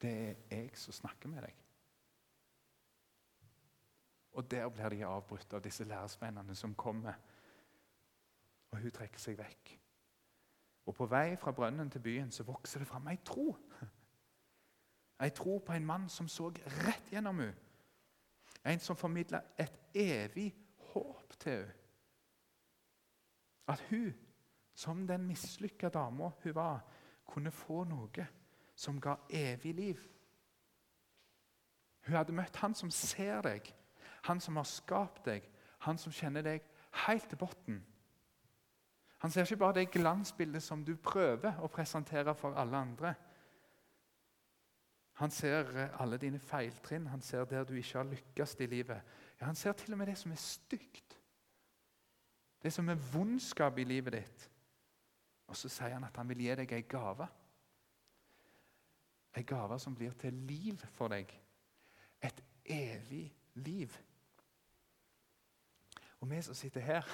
Det 0.02 0.12
er 0.12 0.34
jeg 0.50 0.70
som 0.76 0.92
snakker 0.92 1.28
med 1.28 1.42
deg. 1.42 1.62
Og 4.36 4.50
der 4.50 4.68
blir 4.68 4.88
de 4.92 5.04
avbrutt 5.04 5.52
av 5.56 5.62
disse 5.64 5.84
lærersvennene 5.84 6.54
som 6.54 6.74
kommer. 6.74 7.14
Og 8.70 8.78
hun 8.78 8.92
trekker 8.92 9.20
seg 9.20 9.38
vekk. 9.38 9.72
Og 10.86 10.94
på 10.94 11.06
vei 11.10 11.36
fra 11.40 11.54
brønnen 11.56 11.90
til 11.90 12.04
byen 12.04 12.30
så 12.30 12.44
vokser 12.44 12.82
det 12.82 12.88
fram 12.88 13.08
ei 13.08 13.16
tro. 13.24 13.48
Ei 15.22 15.30
tro 15.32 15.58
på 15.58 15.72
en 15.72 15.86
mann 15.86 16.08
som 16.12 16.28
så 16.28 16.50
rett 16.84 17.08
gjennom 17.12 17.40
henne. 17.40 17.56
En 18.66 18.80
som 18.82 18.96
formidla 18.98 19.40
et 19.58 19.72
evig 19.94 20.50
håp 20.92 21.36
til 21.40 21.62
henne. 21.62 21.82
At 23.66 23.80
hun, 23.90 24.14
som 24.74 25.06
den 25.06 25.24
mislykka 25.26 25.88
dama 25.88 26.30
hun 26.42 26.54
var, 26.54 26.84
kunne 27.26 27.50
få 27.50 27.84
noe 27.84 28.26
som 28.76 29.00
ga 29.00 29.16
evig 29.32 29.74
liv. 29.74 30.00
Hun 32.06 32.14
hadde 32.14 32.36
møtt 32.36 32.56
han 32.62 32.74
som 32.76 32.90
ser 32.92 33.40
deg, 33.42 33.72
han 34.28 34.40
som 34.40 34.56
har 34.60 34.68
skapt 34.68 35.24
deg, 35.26 35.46
han 35.86 35.98
som 35.98 36.14
kjenner 36.14 36.44
deg 36.44 36.66
helt 37.06 37.28
til 37.30 37.40
bunnen. 37.40 37.80
Han 39.24 39.32
ser 39.32 39.46
ikke 39.46 39.56
bare 39.56 39.80
det 39.80 39.90
glansbildet 39.90 40.62
som 40.62 40.84
du 40.84 40.92
prøver 41.00 41.56
å 41.64 41.70
presentere 41.72 42.34
for 42.36 42.54
alle 42.54 42.76
andre. 42.76 43.14
Han 45.16 45.32
ser 45.32 45.70
eh, 45.72 46.00
alle 46.00 46.18
dine 46.20 46.38
feiltrinn, 46.38 47.06
han 47.08 47.22
ser 47.24 47.46
der 47.48 47.64
du 47.64 47.72
ikke 47.74 47.98
har 47.98 48.10
lykkes 48.10 48.56
i 48.60 48.66
livet. 48.66 49.00
Ja, 49.40 49.46
Han 49.46 49.54
ser 49.54 49.72
til 49.72 49.92
og 49.92 49.98
med 49.98 50.06
det 50.06 50.18
som 50.18 50.32
er 50.32 50.40
stygt, 50.40 51.18
det 52.62 52.72
som 52.72 52.88
er 52.88 53.00
vondskap 53.12 53.78
i 53.78 53.84
livet 53.84 54.12
ditt. 54.12 54.50
Og 55.46 55.56
så 55.56 55.68
sier 55.68 55.94
han 55.94 56.04
at 56.04 56.16
han 56.16 56.28
vil 56.28 56.44
gi 56.44 56.54
deg 56.60 56.72
ei 56.72 56.82
gave. 56.82 57.28
Ei 59.36 59.44
gave 59.44 59.78
som 59.78 59.94
blir 59.94 60.14
til 60.16 60.34
liv 60.48 60.80
for 60.96 61.12
deg. 61.12 61.30
Et 62.24 62.42
evig 62.64 63.26
liv. 63.54 63.92
Og 66.20 66.30
vi 66.30 66.42
som 66.42 66.54
sitter 66.54 66.80
her, 66.80 67.08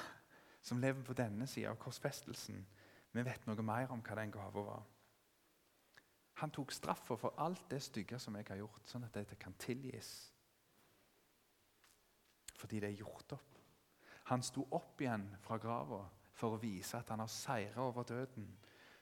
som 0.62 0.78
lever 0.78 1.02
på 1.02 1.16
denne 1.18 1.46
sida 1.50 1.72
av 1.72 1.80
korsfestelsen, 1.82 2.62
vi 3.12 3.24
vet 3.26 3.46
noe 3.46 3.66
mer 3.66 3.90
om 3.92 4.00
hva 4.00 4.16
den 4.20 4.30
gava 4.32 4.62
var. 4.64 4.84
Han 6.40 6.50
tok 6.50 6.72
straffa 6.72 7.16
for 7.18 7.34
alt 7.42 7.66
det 7.70 7.82
stygge 7.82 8.18
som 8.18 8.36
jeg 8.38 8.46
har 8.48 8.62
gjort, 8.62 8.86
sånn 8.88 9.04
at 9.04 9.18
dette 9.18 9.36
kan 9.36 9.54
tilgis. 9.58 10.12
Fordi 12.56 12.80
det 12.80 12.92
er 12.92 13.02
gjort 13.02 13.34
opp. 13.36 13.58
Han 14.30 14.42
sto 14.46 14.64
opp 14.70 15.02
igjen 15.02 15.26
fra 15.42 15.58
grava 15.58 16.04
for 16.38 16.54
å 16.54 16.62
vise 16.62 16.96
at 16.96 17.10
han 17.10 17.20
har 17.20 17.30
seira 17.30 17.82
over 17.82 18.06
døden, 18.06 18.46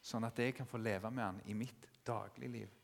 sånn 0.01 0.25
at 0.25 0.39
jeg 0.41 0.57
kan 0.57 0.69
få 0.69 0.81
leve 0.81 1.13
med 1.13 1.25
han 1.25 1.41
i 1.45 1.55
mitt 1.55 1.87
dagligliv. 2.07 2.80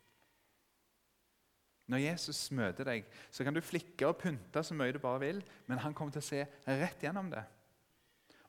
Når 1.87 2.03
Jesus 2.03 2.40
møter 2.51 2.88
deg, 2.88 3.07
så 3.31 3.44
kan 3.46 3.55
du 3.55 3.62
flikke 3.62 4.09
og 4.09 4.18
pynte 4.18 4.62
så 4.66 4.75
mye 4.75 4.94
du 4.94 4.99
bare 5.03 5.22
vil, 5.22 5.42
men 5.68 5.79
han 5.85 5.94
kommer 5.94 6.14
til 6.16 6.25
å 6.25 6.29
se 6.29 6.42
rett 6.66 7.03
gjennom 7.03 7.31
det. 7.31 7.44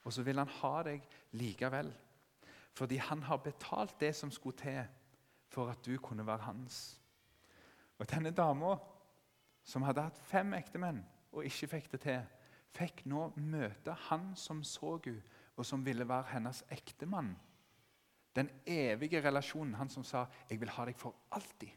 Og 0.06 0.14
så 0.16 0.24
vil 0.26 0.40
han 0.42 0.54
ha 0.62 0.74
deg 0.88 1.06
likevel. 1.38 1.92
Fordi 2.78 2.98
han 3.02 3.22
har 3.28 3.42
betalt 3.44 3.98
det 4.02 4.14
som 4.16 4.32
skulle 4.34 4.58
til 4.58 4.82
for 5.54 5.70
at 5.72 5.82
du 5.86 5.98
kunne 6.02 6.26
være 6.26 6.48
hans. 6.48 6.98
Og 7.98 8.10
denne 8.10 8.32
dama, 8.36 8.76
som 9.66 9.84
hadde 9.84 10.06
hatt 10.06 10.20
fem 10.30 10.54
ektemenn 10.58 11.02
og 11.34 11.46
ikke 11.46 11.70
fikk 11.76 11.92
det 11.94 12.02
til, 12.06 12.22
fikk 12.78 13.04
nå 13.10 13.32
møte 13.42 13.96
han 14.08 14.32
som 14.38 14.64
så 14.66 14.98
henne, 15.04 15.22
og 15.58 15.66
som 15.66 15.82
ville 15.82 16.06
være 16.06 16.36
hennes 16.36 16.60
ektemann. 16.70 17.32
Den 18.38 18.52
evige 18.70 19.24
relasjonen. 19.26 19.74
Han 19.74 19.90
som 19.90 20.04
sa 20.04 20.28
'Jeg 20.50 20.60
vil 20.60 20.70
ha 20.70 20.86
deg 20.86 20.96
for 20.96 21.16
alltid'. 21.32 21.74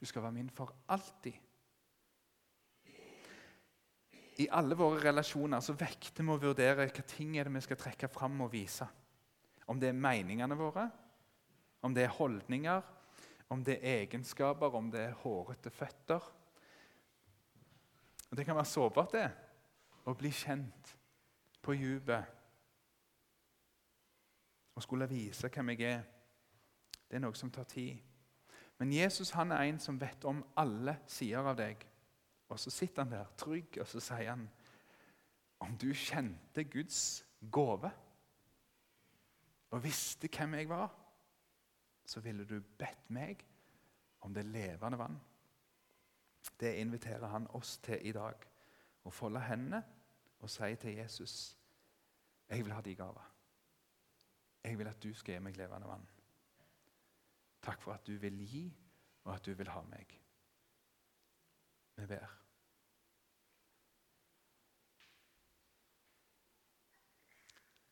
Du 0.00 0.06
skal 0.06 0.22
være 0.22 0.32
min 0.32 0.50
for 0.50 0.72
alltid. 0.88 1.36
I 4.40 4.46
alle 4.56 4.76
våre 4.78 5.02
relasjoner 5.04 5.60
så 5.60 5.74
vekter 5.76 6.24
vi 6.24 6.32
å 6.32 6.40
vurdere 6.40 6.86
hva 6.88 7.04
ting 7.04 7.36
er 7.36 7.44
det 7.44 7.52
vi 7.58 7.64
skal 7.66 7.78
trekke 7.80 8.08
fram 8.08 8.40
og 8.40 8.52
vise. 8.54 8.86
Om 9.68 9.80
det 9.80 9.90
er 9.90 10.00
meningene 10.00 10.56
våre, 10.56 10.86
om 11.84 11.94
det 11.94 12.06
er 12.06 12.16
holdninger, 12.16 12.80
om 13.52 13.64
det 13.64 13.76
er 13.78 14.00
egenskaper, 14.06 14.72
om 14.74 14.88
det 14.90 15.04
er 15.10 15.18
hårete 15.20 15.70
føtter. 15.70 16.30
Og 18.30 18.36
Det 18.36 18.46
kan 18.46 18.56
være 18.56 18.72
sårbart 18.72 19.12
det, 19.12 19.28
å 20.06 20.14
bli 20.14 20.30
kjent 20.32 20.94
på 21.60 21.74
dypet. 21.76 22.36
Å 24.74 24.80
skulle 24.80 25.10
vise 25.10 25.50
hvem 25.50 25.74
jeg 25.74 25.90
er. 25.90 26.04
Det 27.10 27.18
er 27.18 27.24
noe 27.26 27.36
som 27.36 27.50
tar 27.50 27.66
tid. 27.68 27.98
Men 28.80 28.92
Jesus 28.92 29.30
han 29.36 29.52
er 29.52 29.68
en 29.68 29.78
som 29.78 29.98
vet 30.00 30.24
om 30.24 30.40
alle 30.58 30.96
sider 31.06 31.44
av 31.44 31.58
deg. 31.58 31.82
Og 32.48 32.58
Så 32.58 32.70
sitter 32.72 33.04
han 33.04 33.12
der 33.12 33.34
trygg, 33.38 33.76
og 33.80 33.86
så 33.86 34.00
sier 34.00 34.32
han 34.32 34.48
om 35.60 35.76
du 35.76 35.92
kjente 35.92 36.64
Guds 36.64 37.24
gave 37.52 37.90
og 39.70 39.82
visste 39.84 40.28
hvem 40.32 40.54
jeg 40.54 40.68
var, 40.68 40.88
så 42.04 42.20
ville 42.20 42.44
du 42.48 42.56
bedt 42.60 43.10
meg 43.12 43.44
om 44.24 44.34
det 44.34 44.44
levende 44.48 44.98
vann. 44.98 45.20
Det 46.60 46.74
inviterer 46.80 47.28
han 47.28 47.46
oss 47.54 47.76
til 47.84 48.00
i 48.02 48.12
dag. 48.12 48.34
Å 49.04 49.12
folde 49.12 49.44
hendene 49.44 49.82
og 50.40 50.50
si 50.50 50.74
til 50.80 50.96
Jesus 50.96 51.36
jeg 52.50 52.64
vil 52.64 52.74
ha 52.74 52.80
de 52.80 52.96
gaver. 52.98 53.28
Jeg 54.64 54.78
vil 54.78 54.90
at 54.90 55.02
du 55.02 55.12
skal 55.14 55.36
gi 55.36 55.44
meg 55.44 55.56
levende 55.56 55.88
vann. 55.88 56.08
Takk 57.62 57.82
for 57.82 57.92
at 57.92 58.06
du 58.06 58.16
vil 58.16 58.38
gi, 58.46 58.64
og 59.24 59.34
at 59.34 59.46
du 59.46 59.52
vil 59.54 59.68
ha 59.68 59.82
meg. 59.82 60.14
Vi 61.96 62.06
ber. 62.06 62.36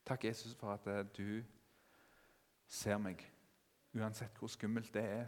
Takk, 0.09 0.25
Jesus, 0.25 0.55
for 0.55 0.73
at 0.73 0.87
eh, 0.87 1.05
du 1.17 1.45
ser 2.67 2.97
meg, 2.99 3.21
uansett 3.93 4.39
hvor 4.41 4.49
skummelt 4.49 4.95
det 4.95 5.05
er. 5.05 5.27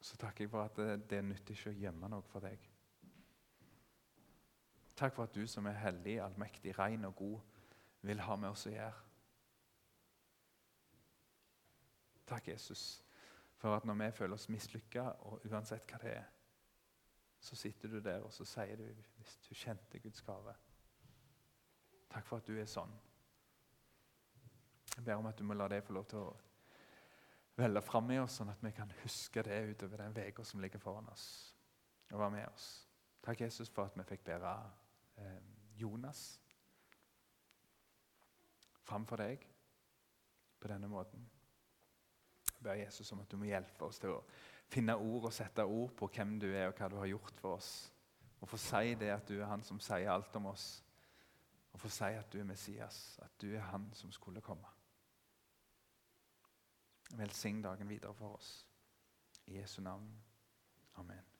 Så 0.00 0.16
takker 0.16 0.44
jeg 0.44 0.50
for 0.50 0.64
at 0.64 0.78
eh, 0.80 0.96
det 1.10 1.18
er 1.18 1.26
nyttig 1.26 1.58
ikke 1.58 1.74
å 1.74 1.80
gjemme 1.82 2.08
noe 2.08 2.24
for 2.32 2.40
deg. 2.48 2.64
Takk 4.96 5.14
for 5.14 5.28
at 5.28 5.36
du 5.36 5.44
som 5.46 5.68
er 5.68 5.76
hellig, 5.82 6.16
allmektig, 6.24 6.72
ren 6.78 7.04
og 7.04 7.16
god, 7.16 7.40
vil 8.00 8.24
ha 8.24 8.36
med 8.40 8.54
oss 8.54 8.66
å 8.70 8.72
gjøre. 8.72 9.11
Takk, 12.32 12.48
Jesus, 12.48 13.04
for 13.60 13.76
at 13.76 13.84
når 13.84 13.94
vi 13.94 14.10
føler 14.16 14.34
oss 14.34 14.48
mislykka, 14.48 15.02
og 15.02 15.42
uansett 15.50 15.84
hva 15.90 15.98
det 16.00 16.12
er, 16.16 16.28
så 17.40 17.56
sitter 17.56 17.90
du 17.92 17.98
der 18.00 18.22
og 18.24 18.32
så 18.32 18.46
sier 18.48 18.78
du 18.80 18.86
hvis 19.18 19.34
du 19.44 19.50
kjente 19.52 20.00
Guds 20.00 20.22
gave. 20.24 20.54
Takk 22.08 22.24
for 22.24 22.40
at 22.40 22.48
du 22.48 22.56
er 22.56 22.70
sånn. 22.70 22.94
Jeg 24.94 25.04
ber 25.04 25.20
om 25.20 25.28
at 25.28 25.36
du 25.36 25.44
må 25.44 25.58
la 25.58 25.66
det 25.68 25.82
få 25.84 25.92
lov 25.98 26.06
til 26.08 26.22
å 26.22 26.30
velle 27.60 27.82
fram 27.84 28.08
i 28.16 28.18
oss, 28.22 28.38
sånn 28.40 28.54
at 28.54 28.64
vi 28.64 28.72
kan 28.80 28.96
huske 29.02 29.44
det 29.44 29.60
utover 29.74 30.06
den 30.06 30.16
uka 30.32 30.48
som 30.48 30.64
ligger 30.64 30.80
foran 30.80 31.12
oss, 31.12 31.26
og 32.14 32.16
være 32.16 32.36
med 32.38 32.48
oss. 32.48 32.70
Takk, 33.20 33.44
Jesus, 33.44 33.68
for 33.68 33.92
at 33.92 34.00
vi 34.00 34.08
fikk 34.08 34.24
bære 34.30 34.56
eh, 35.20 35.36
Jonas 35.84 36.24
framfor 38.88 39.20
deg 39.20 39.44
på 40.60 40.72
denne 40.72 40.88
måten 40.88 41.28
ber 42.62 42.78
Jesus 42.80 43.12
om 43.12 43.20
at 43.20 43.30
du 43.30 43.38
må 43.40 43.48
hjelpe 43.50 43.86
oss 43.86 44.00
til 44.02 44.14
å 44.14 44.22
finne 44.72 44.96
ord 44.96 45.28
og 45.28 45.34
sette 45.34 45.64
ord 45.64 45.92
på 45.98 46.08
hvem 46.14 46.38
du 46.40 46.48
er 46.50 46.68
og 46.68 46.78
hva 46.78 46.88
du 46.88 46.96
har 47.00 47.10
gjort 47.10 47.40
for 47.40 47.58
oss. 47.58 47.72
Og 48.42 48.48
få 48.48 48.58
si 48.58 48.94
det 48.98 49.12
at 49.14 49.28
du 49.28 49.36
er 49.38 49.50
han 49.50 49.62
som 49.62 49.80
sier 49.80 50.10
alt 50.10 50.36
om 50.36 50.50
oss. 50.50 50.66
Og 51.72 51.80
få 51.80 51.90
si 51.92 52.10
at 52.18 52.32
du 52.32 52.40
er 52.40 52.48
Messias, 52.48 53.18
at 53.22 53.36
du 53.40 53.52
er 53.54 53.68
han 53.70 53.88
som 53.96 54.12
skulle 54.12 54.44
komme. 54.44 54.68
Velsign 57.16 57.62
dagen 57.62 57.88
videre 57.88 58.14
for 58.14 58.36
oss. 58.36 58.54
I 59.46 59.58
Jesu 59.58 59.80
navn. 59.82 60.08
Amen. 60.96 61.31